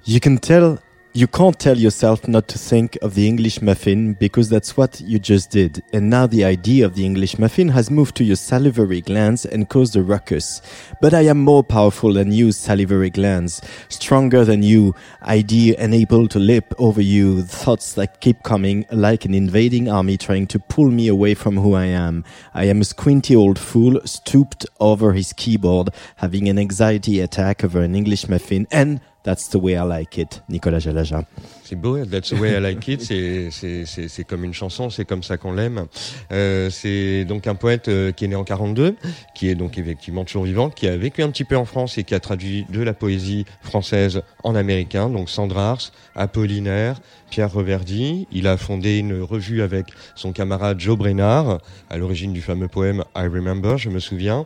[0.05, 0.77] You can tell
[1.15, 5.17] you can't tell yourself not to think of the English muffin because that's what you
[5.17, 5.81] just did.
[5.93, 9.69] And now the idea of the English muffin has moved to your salivary glands and
[9.69, 10.61] caused a ruckus.
[10.99, 16.27] But I am more powerful than you, salivary glands, stronger than you, idea and able
[16.27, 20.91] to leap over you, thoughts that keep coming like an invading army trying to pull
[20.91, 22.25] me away from who I am.
[22.53, 27.79] I am a squinty old fool stooped over his keyboard, having an anxiety attack over
[27.79, 31.23] an English muffin and That's the way I like it, Nicolas Jalaja.
[31.63, 33.01] C'est beau, That's the way I like it.
[33.01, 35.87] C'est comme une chanson, c'est comme ça qu'on l'aime.
[36.31, 38.95] Euh, c'est donc un poète euh, qui est né en 42,
[39.33, 42.03] qui est donc effectivement toujours vivant, qui a vécu un petit peu en France et
[42.03, 45.09] qui a traduit de la poésie française en américain.
[45.09, 48.27] Donc Sandrars, Apollinaire, Pierre Reverdy.
[48.31, 51.57] Il a fondé une revue avec son camarade Joe Brenard,
[51.89, 54.45] à l'origine du fameux poème I Remember, je me souviens.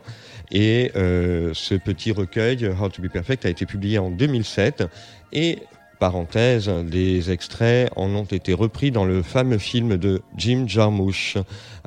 [0.50, 4.84] Et euh, ce petit recueil, How to Be Perfect, a été publié en 2007.
[5.32, 5.58] Et
[6.00, 11.36] parenthèse, des extraits en ont été repris dans le fameux film de Jim Jarmusch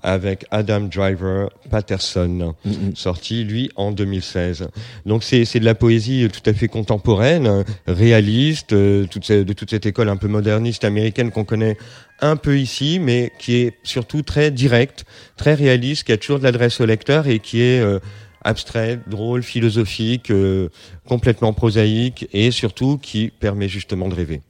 [0.04, 2.96] avec Adam Driver Patterson, mm-hmm.
[2.96, 4.68] sorti lui en 2016.
[5.06, 9.86] Donc c'est de la poésie tout à fait contemporaine, réaliste, euh, toute de toute cette
[9.86, 11.78] école un peu moderniste américaine qu'on connaît
[12.22, 15.06] un peu ici, mais qui est surtout très directe,
[15.38, 18.00] très réaliste, qui a toujours de l'adresse au lecteur et qui est euh,
[18.44, 20.70] abstrait, drôle, philosophique, euh,
[21.08, 24.42] complètement prosaïque et surtout qui permet justement de rêver.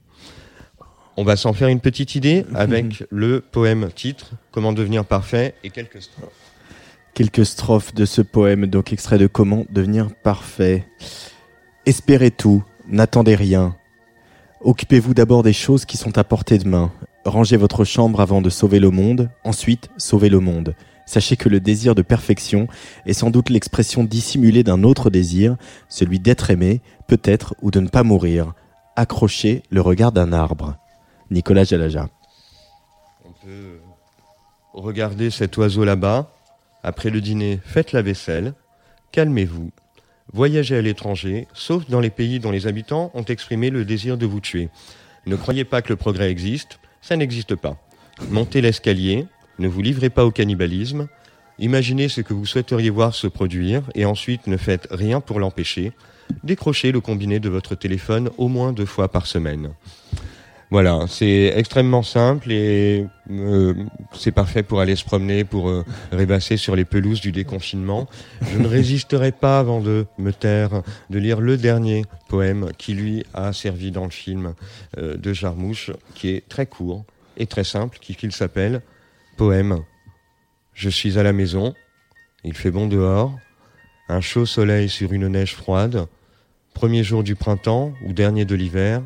[1.16, 5.70] On va s'en faire une petite idée avec le poème titre Comment devenir parfait et
[5.70, 6.32] quelques strophes.
[7.14, 10.84] Quelques strophes de ce poème, donc extrait de Comment devenir parfait.
[11.86, 13.76] Espérez tout, n'attendez rien.
[14.62, 16.90] Occupez-vous d'abord des choses qui sont à portée de main.
[17.24, 20.74] Rangez votre chambre avant de sauver le monde, ensuite sauvez le monde.
[21.06, 22.66] Sachez que le désir de perfection
[23.06, 25.56] est sans doute l'expression dissimulée d'un autre désir,
[25.88, 28.54] celui d'être aimé, peut-être, ou de ne pas mourir.
[28.96, 30.76] Accrochez le regard d'un arbre.
[31.30, 32.08] Nicolas Jalaja.
[33.24, 33.80] On peut
[34.72, 36.30] regarder cet oiseau là-bas.
[36.82, 38.54] Après le dîner, faites la vaisselle.
[39.12, 39.70] Calmez-vous.
[40.32, 44.26] Voyagez à l'étranger, sauf dans les pays dont les habitants ont exprimé le désir de
[44.26, 44.68] vous tuer.
[45.26, 47.76] Ne croyez pas que le progrès existe, ça n'existe pas.
[48.30, 49.26] Montez l'escalier,
[49.58, 51.08] ne vous livrez pas au cannibalisme.
[51.58, 55.92] Imaginez ce que vous souhaiteriez voir se produire et ensuite ne faites rien pour l'empêcher.
[56.42, 59.70] Décrochez le combiné de votre téléphone au moins deux fois par semaine.
[60.70, 63.74] Voilà, c'est extrêmement simple et euh,
[64.12, 68.08] c'est parfait pour aller se promener, pour euh, rêvasser sur les pelouses du déconfinement.
[68.50, 73.24] Je ne résisterai pas avant de me taire de lire le dernier poème qui lui
[73.34, 74.54] a servi dans le film
[74.98, 77.04] euh, de Jarmouche, qui est très court
[77.36, 78.80] et très simple, qui s'appelle
[79.36, 79.82] Poème.
[80.74, 81.74] Je suis à la maison,
[82.44, 83.36] il fait bon dehors,
[84.08, 86.06] un chaud soleil sur une neige froide,
[86.72, 89.02] premier jour du printemps ou dernier de l'hiver,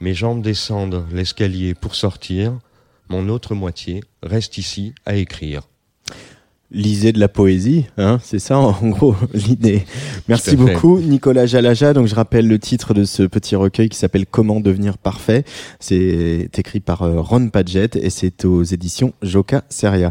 [0.00, 2.58] mes jambes descendent l'escalier pour sortir,
[3.08, 5.62] mon autre moitié reste ici à écrire.
[6.74, 9.84] Lisez de la poésie, hein, c'est ça en gros l'idée.
[10.28, 11.92] Merci beaucoup Nicolas Jalaja.
[11.92, 15.44] Donc je rappelle le titre de ce petit recueil qui s'appelle Comment devenir parfait.
[15.78, 20.10] C'est écrit par euh, Ron Padgett et c'est aux éditions Joka Seria.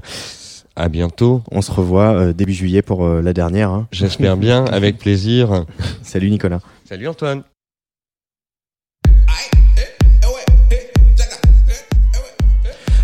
[0.77, 1.41] À bientôt.
[1.51, 3.69] On se revoit euh, début juillet pour euh, la dernière.
[3.69, 3.87] Hein.
[3.91, 5.65] J'espère bien, avec plaisir.
[6.01, 6.61] Salut Nicolas.
[6.85, 7.43] Salut Antoine.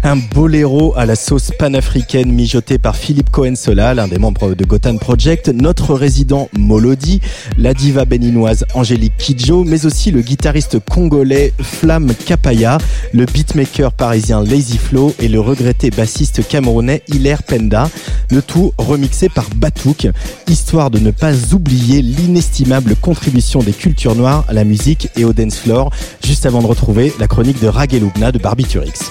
[0.04, 4.98] Un boléro à la sauce panafricaine mijoté par Philippe Cohen-Sola, l'un des membres de Gotan
[4.98, 7.20] Project, notre résident Molody,
[7.58, 12.78] la diva béninoise Angélique Kidjo, mais aussi le guitariste congolais Flamme Kapaya,
[13.14, 17.90] le beatmaker parisien Lazy Flow et le regretté bassiste camerounais Hilaire Penda,
[18.32, 20.08] le tout remixé par Batouk,
[20.48, 25.34] histoire de ne pas oublier l'inestimable contribution des cultures noires à la musique et au
[25.34, 25.92] dance floor,
[26.24, 29.10] juste avant de retrouver la chronique de Ragelugna de Barbiturix.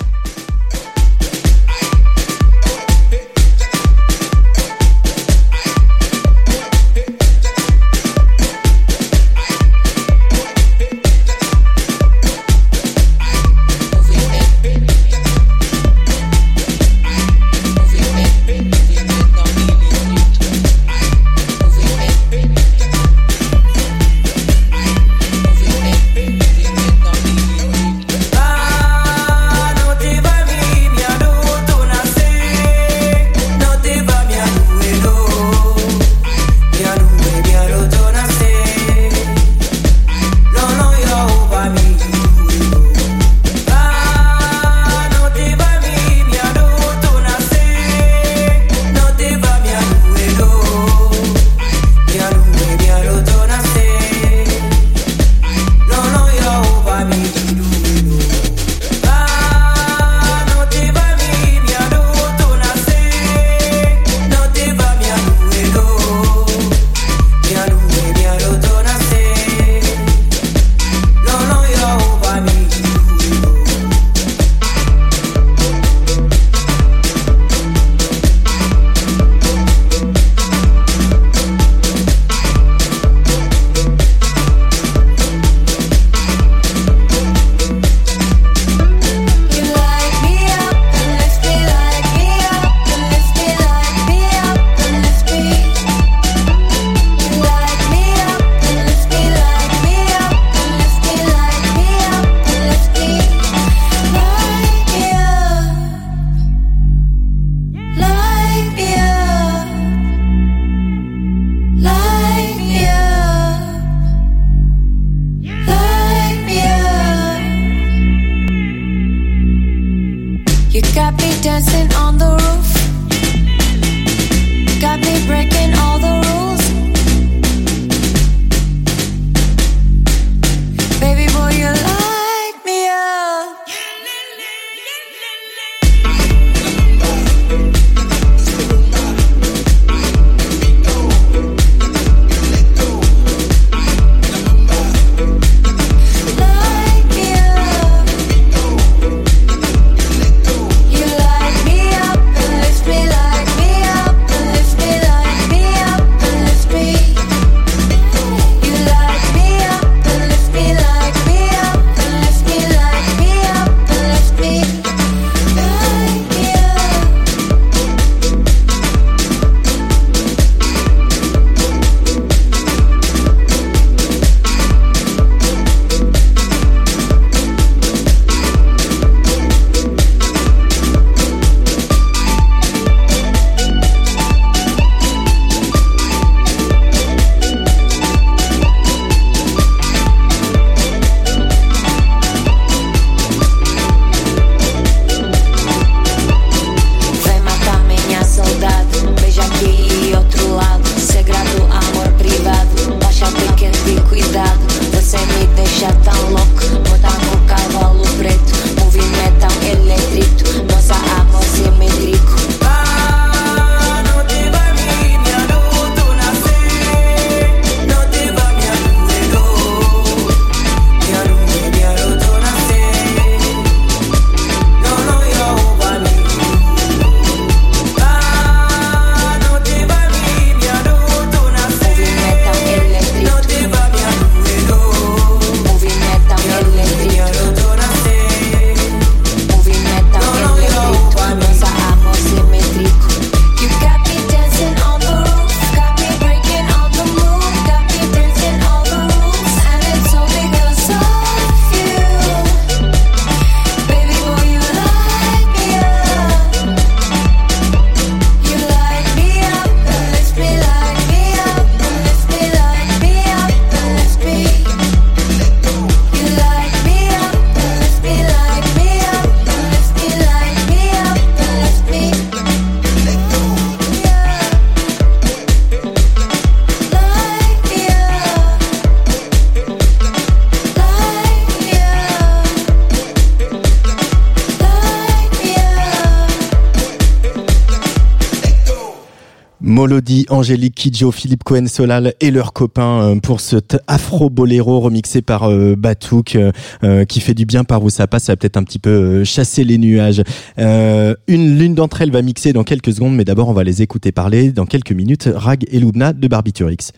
[290.31, 296.37] Angélique Kidjo, Philippe Cohen-Solal et leurs copains euh, pour cet afro-boléro remixé par euh, Batouk
[296.37, 299.25] euh, qui fait du bien par où ça passe, ça va peut-être un petit peu
[299.25, 300.23] chasser les nuages.
[300.57, 304.13] une l'une d'entre elles va mixer dans quelques secondes, mais d'abord on va les écouter
[304.13, 305.29] parler dans quelques minutes.
[305.33, 306.93] Rag et Loubna de Barbiturix.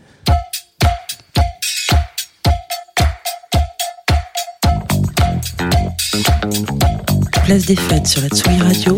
[7.44, 8.97] Place des fêtes sur la Tsugi Radio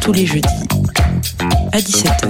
[0.00, 0.48] tous les jeudis
[1.72, 2.28] à 17h.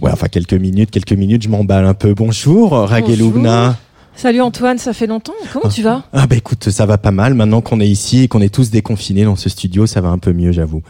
[0.00, 2.14] Ouais, enfin quelques minutes, quelques minutes, je m'emballe un peu.
[2.14, 3.76] Bonjour, Rageloubna.
[4.16, 5.34] Salut Antoine, ça fait longtemps.
[5.52, 6.02] Comment tu vas?
[6.12, 7.34] Ah bah écoute, ça va pas mal.
[7.34, 10.18] Maintenant qu'on est ici et qu'on est tous déconfinés dans ce studio, ça va un
[10.18, 10.82] peu mieux, j'avoue.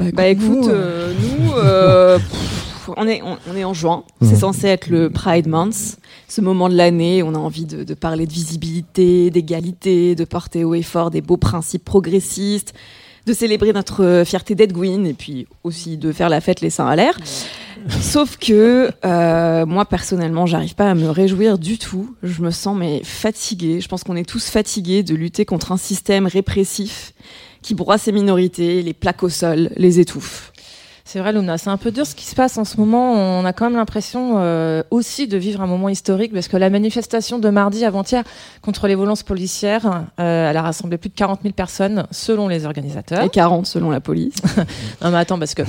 [0.00, 2.18] Bah écoute, euh, nous, euh,
[2.96, 4.04] on, est, on, est en juin.
[4.20, 4.38] C'est mmh.
[4.38, 5.96] censé être le Pride Month,
[6.28, 7.22] ce moment de l'année.
[7.22, 11.20] On a envie de, de parler de visibilité, d'égalité, de porter haut et fort des
[11.20, 12.74] beaux principes progressistes
[13.26, 16.86] de célébrer notre euh, fierté d'Edwin et puis aussi de faire la fête les seins
[16.86, 17.18] à l'air.
[18.00, 22.14] Sauf que euh, moi personnellement, j'arrive pas à me réjouir du tout.
[22.22, 23.80] Je me sens mais fatiguée.
[23.80, 27.12] Je pense qu'on est tous fatigués de lutter contre un système répressif
[27.62, 30.52] qui broie ces minorités, les plaque au sol, les étouffe.
[31.14, 33.12] C'est vrai, Luna, c'est un peu dur ce qui se passe en ce moment.
[33.12, 36.70] On a quand même l'impression euh, aussi de vivre un moment historique parce que la
[36.70, 38.24] manifestation de mardi avant-hier
[38.62, 42.66] contre les violences policières, euh, elle a rassemblé plus de 40 000 personnes selon les
[42.66, 43.22] organisateurs.
[43.22, 44.34] Et 40 selon la police.
[45.02, 45.62] non mais attends, parce que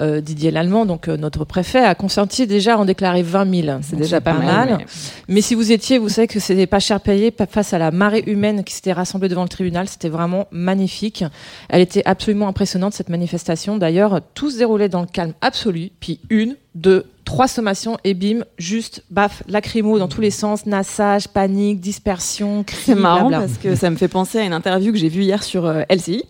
[0.00, 3.78] euh, Didier Lallemand, donc notre préfet, a consenti déjà en déclarer 20 000.
[3.80, 4.84] C'est déjà pas, mal.
[5.28, 5.40] Mais...
[5.40, 8.64] si vous étiez, vous savez que c'était pas cher payé face à la marée humaine
[8.64, 9.88] qui s'était rassemblée devant le tribunal.
[9.88, 11.24] C'était vraiment magnifique.
[11.70, 13.78] Elle était absolument impressionnante cette manifestation.
[13.78, 19.04] D'ailleurs, tous déroulés dans le calme absolu, puis une, deux, trois sommations et bim, juste
[19.10, 22.78] baf, lacrymo dans tous les sens, nassage, panique, dispersion, cri.
[22.86, 25.42] C'est marrant parce que ça me fait penser à une interview que j'ai vue hier
[25.42, 26.24] sur euh, LCI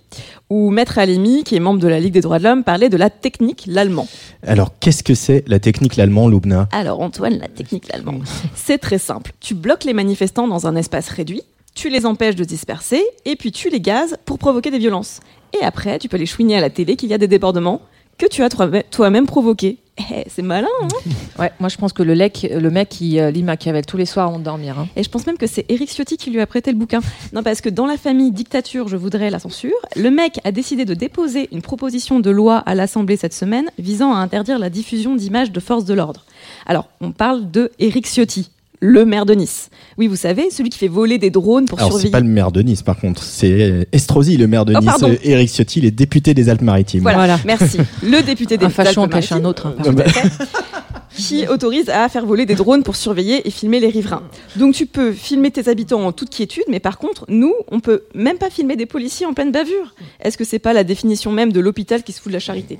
[0.51, 2.97] où Maître Alimi, qui est membre de la Ligue des droits de l'homme, parlait de
[2.97, 4.09] la technique l'allemand.
[4.47, 6.69] Alors, qu'est-ce que c'est la technique l'allemand, Loubna?
[6.73, 8.19] Alors, Antoine, la technique l'allemand,
[8.55, 9.32] c'est très simple.
[9.41, 11.43] Tu bloques les manifestants dans un espace réduit,
[11.74, 15.20] tu les empêches de disperser, et puis tu les gazes pour provoquer des violences.
[15.59, 17.81] Et après, tu peux les chouiner à la télé qu'il y a des débordements,
[18.21, 18.51] que tu as
[18.91, 19.79] toi-même provoqué.
[19.99, 20.89] Eh, c'est malin, hein
[21.39, 24.29] Ouais, moi je pense que le, le mec qui euh, lit Machiavel tous les soirs
[24.29, 24.79] avant de dormir.
[24.79, 24.89] Hein.
[24.95, 27.01] Et je pense même que c'est Eric Ciotti qui lui a prêté le bouquin.
[27.33, 30.85] Non, parce que dans la famille dictature, je voudrais la censure, le mec a décidé
[30.85, 35.17] de déposer une proposition de loi à l'Assemblée cette semaine visant à interdire la diffusion
[35.17, 36.27] d'images de forces de l'ordre.
[36.67, 39.70] Alors, on parle de Eric Ciotti, le maire de Nice.
[39.98, 42.09] Oui, vous savez, celui qui fait voler des drones pour Alors, surveiller.
[42.09, 43.23] c'est pas le maire de Nice, par contre.
[43.23, 45.19] C'est Estrosi, le maire de oh, Nice.
[45.23, 47.02] Éric Ciotti, les députés des Alpes-Maritimes.
[47.02, 47.78] Voilà, merci.
[48.02, 49.36] Le député des Alpes-Maritimes.
[49.36, 49.74] un autre.
[49.78, 49.94] Hein,
[51.16, 54.23] qui autorise à faire voler des drones pour surveiller et filmer les riverains.
[54.57, 58.05] Donc tu peux filmer tes habitants en toute quiétude, mais par contre, nous, on peut
[58.15, 59.94] même pas filmer des policiers en pleine bavure.
[60.20, 62.78] Est-ce que c'est pas la définition même de l'hôpital qui se fout de la charité?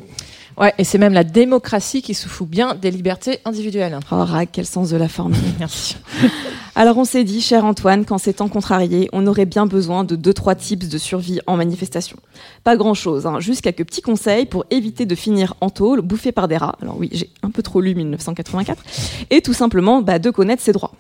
[0.59, 3.99] Ouais, et c'est même la démocratie qui se fout bien des libertés individuelles.
[4.11, 5.35] Oh, Rag, quel sens de la forme.
[5.59, 5.97] Merci.
[6.75, 10.17] Alors on s'est dit, cher Antoine, qu'en ces temps contrariés, on aurait bien besoin de
[10.17, 12.17] deux trois tips de survie en manifestation.
[12.65, 16.33] Pas grand chose, hein, juste quelques petits conseils pour éviter de finir en tôle, bouffé
[16.33, 16.77] par des rats.
[16.81, 18.83] Alors oui, j'ai un peu trop lu 1984.
[19.31, 20.93] Et tout simplement, bah, de connaître ses droits.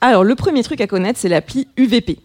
[0.00, 2.18] Alors le premier truc à connaître, c'est l'appli UVP.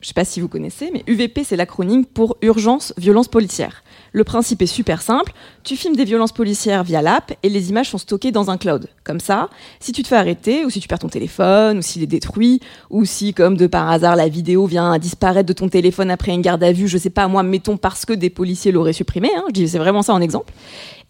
[0.00, 3.82] Je ne sais pas si vous connaissez, mais UVP, c'est l'acronyme pour Urgence Violence Policière.
[4.14, 5.32] Le principe est super simple.
[5.64, 8.86] Tu filmes des violences policières via l'app et les images sont stockées dans un cloud.
[9.02, 9.50] Comme ça,
[9.80, 12.60] si tu te fais arrêter, ou si tu perds ton téléphone, ou s'il est détruit,
[12.90, 16.42] ou si, comme de par hasard, la vidéo vient disparaître de ton téléphone après une
[16.42, 19.42] garde à vue, je sais pas, moi, mettons parce que des policiers l'auraient supprimé, hein,
[19.48, 20.52] je dis c'est vraiment ça en exemple,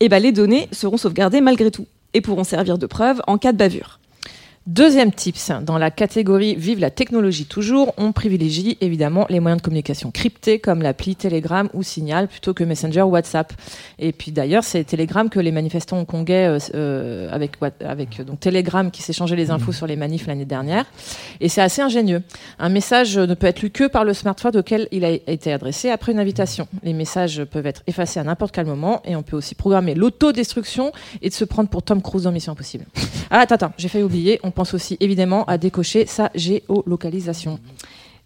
[0.01, 3.37] et eh ben les données seront sauvegardées malgré tout et pourront servir de preuve en
[3.37, 3.99] cas de bavure.
[4.67, 9.63] Deuxième tips, dans la catégorie Vive la technologie toujours, on privilégie évidemment les moyens de
[9.63, 13.53] communication cryptés comme l'appli Telegram ou Signal plutôt que Messenger ou WhatsApp.
[13.99, 18.91] Et puis d'ailleurs, c'est Telegram que les manifestants congais euh, euh, avec, avec donc Telegram
[18.91, 19.75] qui s'échangeait les infos mmh.
[19.75, 20.87] sur les manifs l'année dernière.
[21.43, 22.23] Et c'est assez ingénieux.
[22.59, 25.91] Un message ne peut être lu que par le smartphone auquel il a été adressé
[25.91, 26.69] après une invitation.
[26.83, 30.91] Les messages peuvent être effacés à n'importe quel moment et on peut aussi programmer l'autodestruction
[31.21, 32.87] et de se prendre pour Tom Cruise dans Mission Impossible.
[33.31, 37.59] Ah, attends, attends, j'ai failli oublier pense aussi évidemment à décocher sa géolocalisation.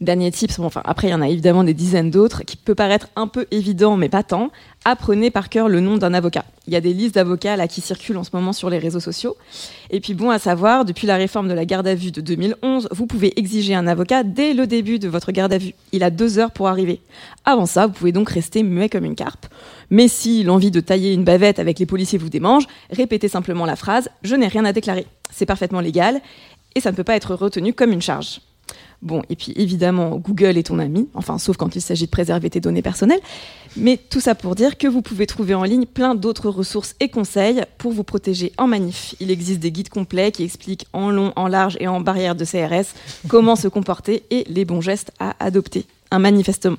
[0.01, 2.77] Dernier tips, bon, enfin, après il y en a évidemment des dizaines d'autres, qui peut
[2.77, 4.51] paraître un peu évident mais pas tant.
[4.85, 6.45] Apprenez par cœur le nom d'un avocat.
[6.69, 9.37] Il y a des listes d'avocats qui circulent en ce moment sur les réseaux sociaux.
[9.91, 12.89] Et puis bon à savoir, depuis la réforme de la garde à vue de 2011,
[12.93, 15.75] vous pouvez exiger un avocat dès le début de votre garde à vue.
[15.91, 17.01] Il a deux heures pour arriver.
[17.45, 19.47] Avant ça, vous pouvez donc rester muet comme une carpe.
[19.91, 23.75] Mais si l'envie de tailler une bavette avec les policiers vous démange, répétez simplement la
[23.75, 25.01] phrase⁇ Je n'ai rien à déclarer⁇
[25.31, 26.21] c'est parfaitement légal
[26.75, 28.41] et ça ne peut pas être retenu comme une charge.
[29.01, 32.51] Bon, et puis évidemment, Google est ton ami, enfin, sauf quand il s'agit de préserver
[32.51, 33.21] tes données personnelles.
[33.77, 37.09] Mais tout ça pour dire que vous pouvez trouver en ligne plein d'autres ressources et
[37.09, 39.15] conseils pour vous protéger en manif.
[39.21, 42.45] Il existe des guides complets qui expliquent en long, en large et en barrière de
[42.45, 42.93] CRS
[43.29, 45.85] comment se comporter et les bons gestes à adopter.
[46.11, 46.77] Un manifestement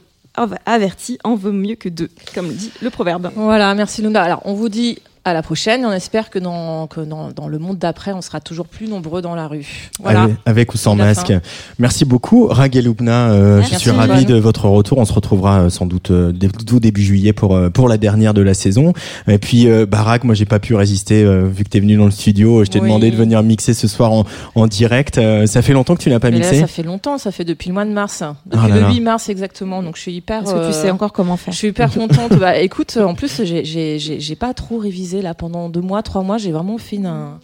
[0.65, 3.31] averti en vaut mieux que deux, comme dit le proverbe.
[3.35, 4.23] Voilà, merci Luna.
[4.23, 5.85] Alors, on vous dit à la prochaine.
[5.85, 9.21] On espère que dans, que dans, dans le monde d'après, on sera toujours plus nombreux
[9.21, 9.89] dans la rue.
[10.01, 10.23] Voilà.
[10.23, 11.33] Allez, avec ou sans masque.
[11.77, 13.31] Merci beaucoup, Rageloubna.
[13.31, 14.97] Euh, je suis ravi de votre retour.
[14.97, 16.31] On se retrouvera euh, sans doute euh,
[16.65, 18.93] tout début juillet pour euh, pour la dernière de la saison.
[19.27, 21.97] Et puis euh, Barak, moi j'ai pas pu résister euh, vu que tu es venu
[21.97, 22.63] dans le studio.
[22.63, 22.87] Je t'ai Oui.
[22.87, 24.23] demandé de venir mixer ce soir en,
[24.55, 25.17] en direct.
[25.17, 26.61] Euh, ça fait longtemps que tu n'as pas Mais là, mixé.
[26.61, 28.23] ça fait longtemps, ça fait depuis le mois de mars.
[28.45, 28.89] Depuis Ah là le là.
[28.91, 29.83] 8 mars exactement.
[29.83, 30.43] Donc je suis hyper.
[30.43, 32.33] Est-ce que tu sais encore comment faire Je suis hyper contente.
[32.39, 36.38] bah, écoute, en plus, j'ai pas trop révisé là pendant deux mois, trois mois.
[36.38, 37.40] J'ai vraiment fait un-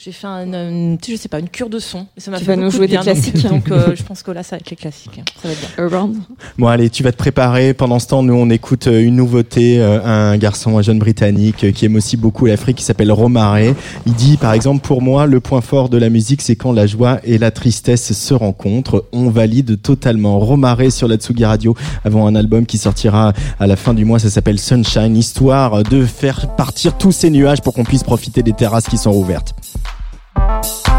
[0.00, 2.06] J'ai fait un, une, tu sais, je sais pas, une cure de son.
[2.16, 3.14] Et ça m'a Tu fait vas nous jouer de des bien.
[3.14, 3.42] Donc- classiques.
[3.48, 5.20] Donc, euh, je pense que là, ça va être les classiques.
[5.42, 5.84] Ça va être bien.
[5.86, 6.16] Around.
[6.56, 7.74] Bon allez, tu vas te préparer.
[7.74, 11.72] Pendant ce temps, nous on écoute euh, une nouveauté, euh, un garçon, un jeune britannique
[11.72, 13.58] qui aime aussi beaucoup l'Afrique, qui s'appelle Romare.
[14.06, 16.86] Il dit par exemple pour moi le point fort de la musique c'est quand la
[16.86, 19.04] joie et la tristesse se rencontrent.
[19.12, 20.38] On valide totalement.
[20.38, 24.20] Romare sur la Tsugi Radio avant un album qui sortira à la fin du mois.
[24.20, 28.52] Ça s'appelle Sunshine, histoire de faire partir tous ces nuages pour qu'on puisse profiter des
[28.52, 29.56] terrasses qui sont ouvertes.
[30.38, 30.97] Música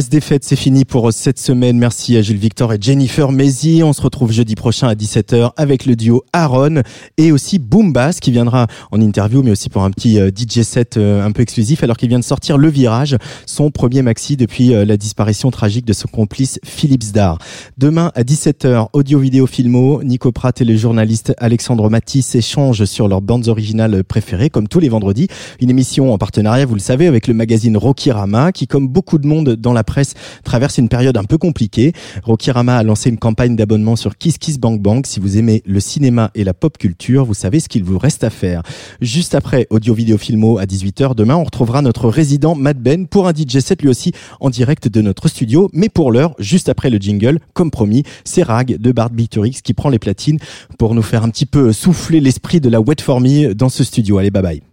[0.00, 1.76] Place des fêtes, c'est fini pour cette semaine.
[1.76, 3.82] Merci à Gilles Victor et Jennifer Mézi.
[3.84, 6.80] On se retrouve jeudi prochain à 17h avec le duo Aaron
[7.18, 10.62] et aussi Boom Bass qui viendra en interview, mais aussi pour un petit euh, DJ
[10.62, 14.38] set euh, un peu exclusif alors qu'il vient de sortir Le Virage, son premier maxi
[14.38, 17.36] depuis euh, la disparition tragique de son complice Philippe Zdar.
[17.76, 23.06] Demain à 17h, audio, vidéo, filmo, Nico Pratt et le journaliste Alexandre Matisse échangent sur
[23.06, 25.28] leurs bandes originales préférées comme tous les vendredis.
[25.60, 29.26] Une émission en partenariat, vous le savez, avec le magazine Rokirama qui, comme beaucoup de
[29.26, 30.14] monde dans la presse,
[30.44, 31.92] traverse une période un peu compliquée.
[32.22, 35.06] Rokirama a lancé une campagne d'abonnement sur Kiss Kiss Bank Bank.
[35.08, 38.22] Si vous aimez le cinéma et la pop culture, vous savez ce qu'il vous reste
[38.22, 38.62] à faire.
[39.00, 43.26] Juste après Audio Vidéo Filmo à 18h, demain, on retrouvera notre résident Matt Ben pour
[43.26, 45.68] un DJ set lui aussi en direct de notre studio.
[45.72, 49.74] Mais pour l'heure, juste après le jingle, comme promis, c'est Rag de Bart Biturix qui
[49.74, 50.38] prend les platines
[50.78, 53.82] pour nous faire un petit peu souffler l'esprit de la wet for me dans ce
[53.82, 54.18] studio.
[54.18, 54.69] Allez, bye bye.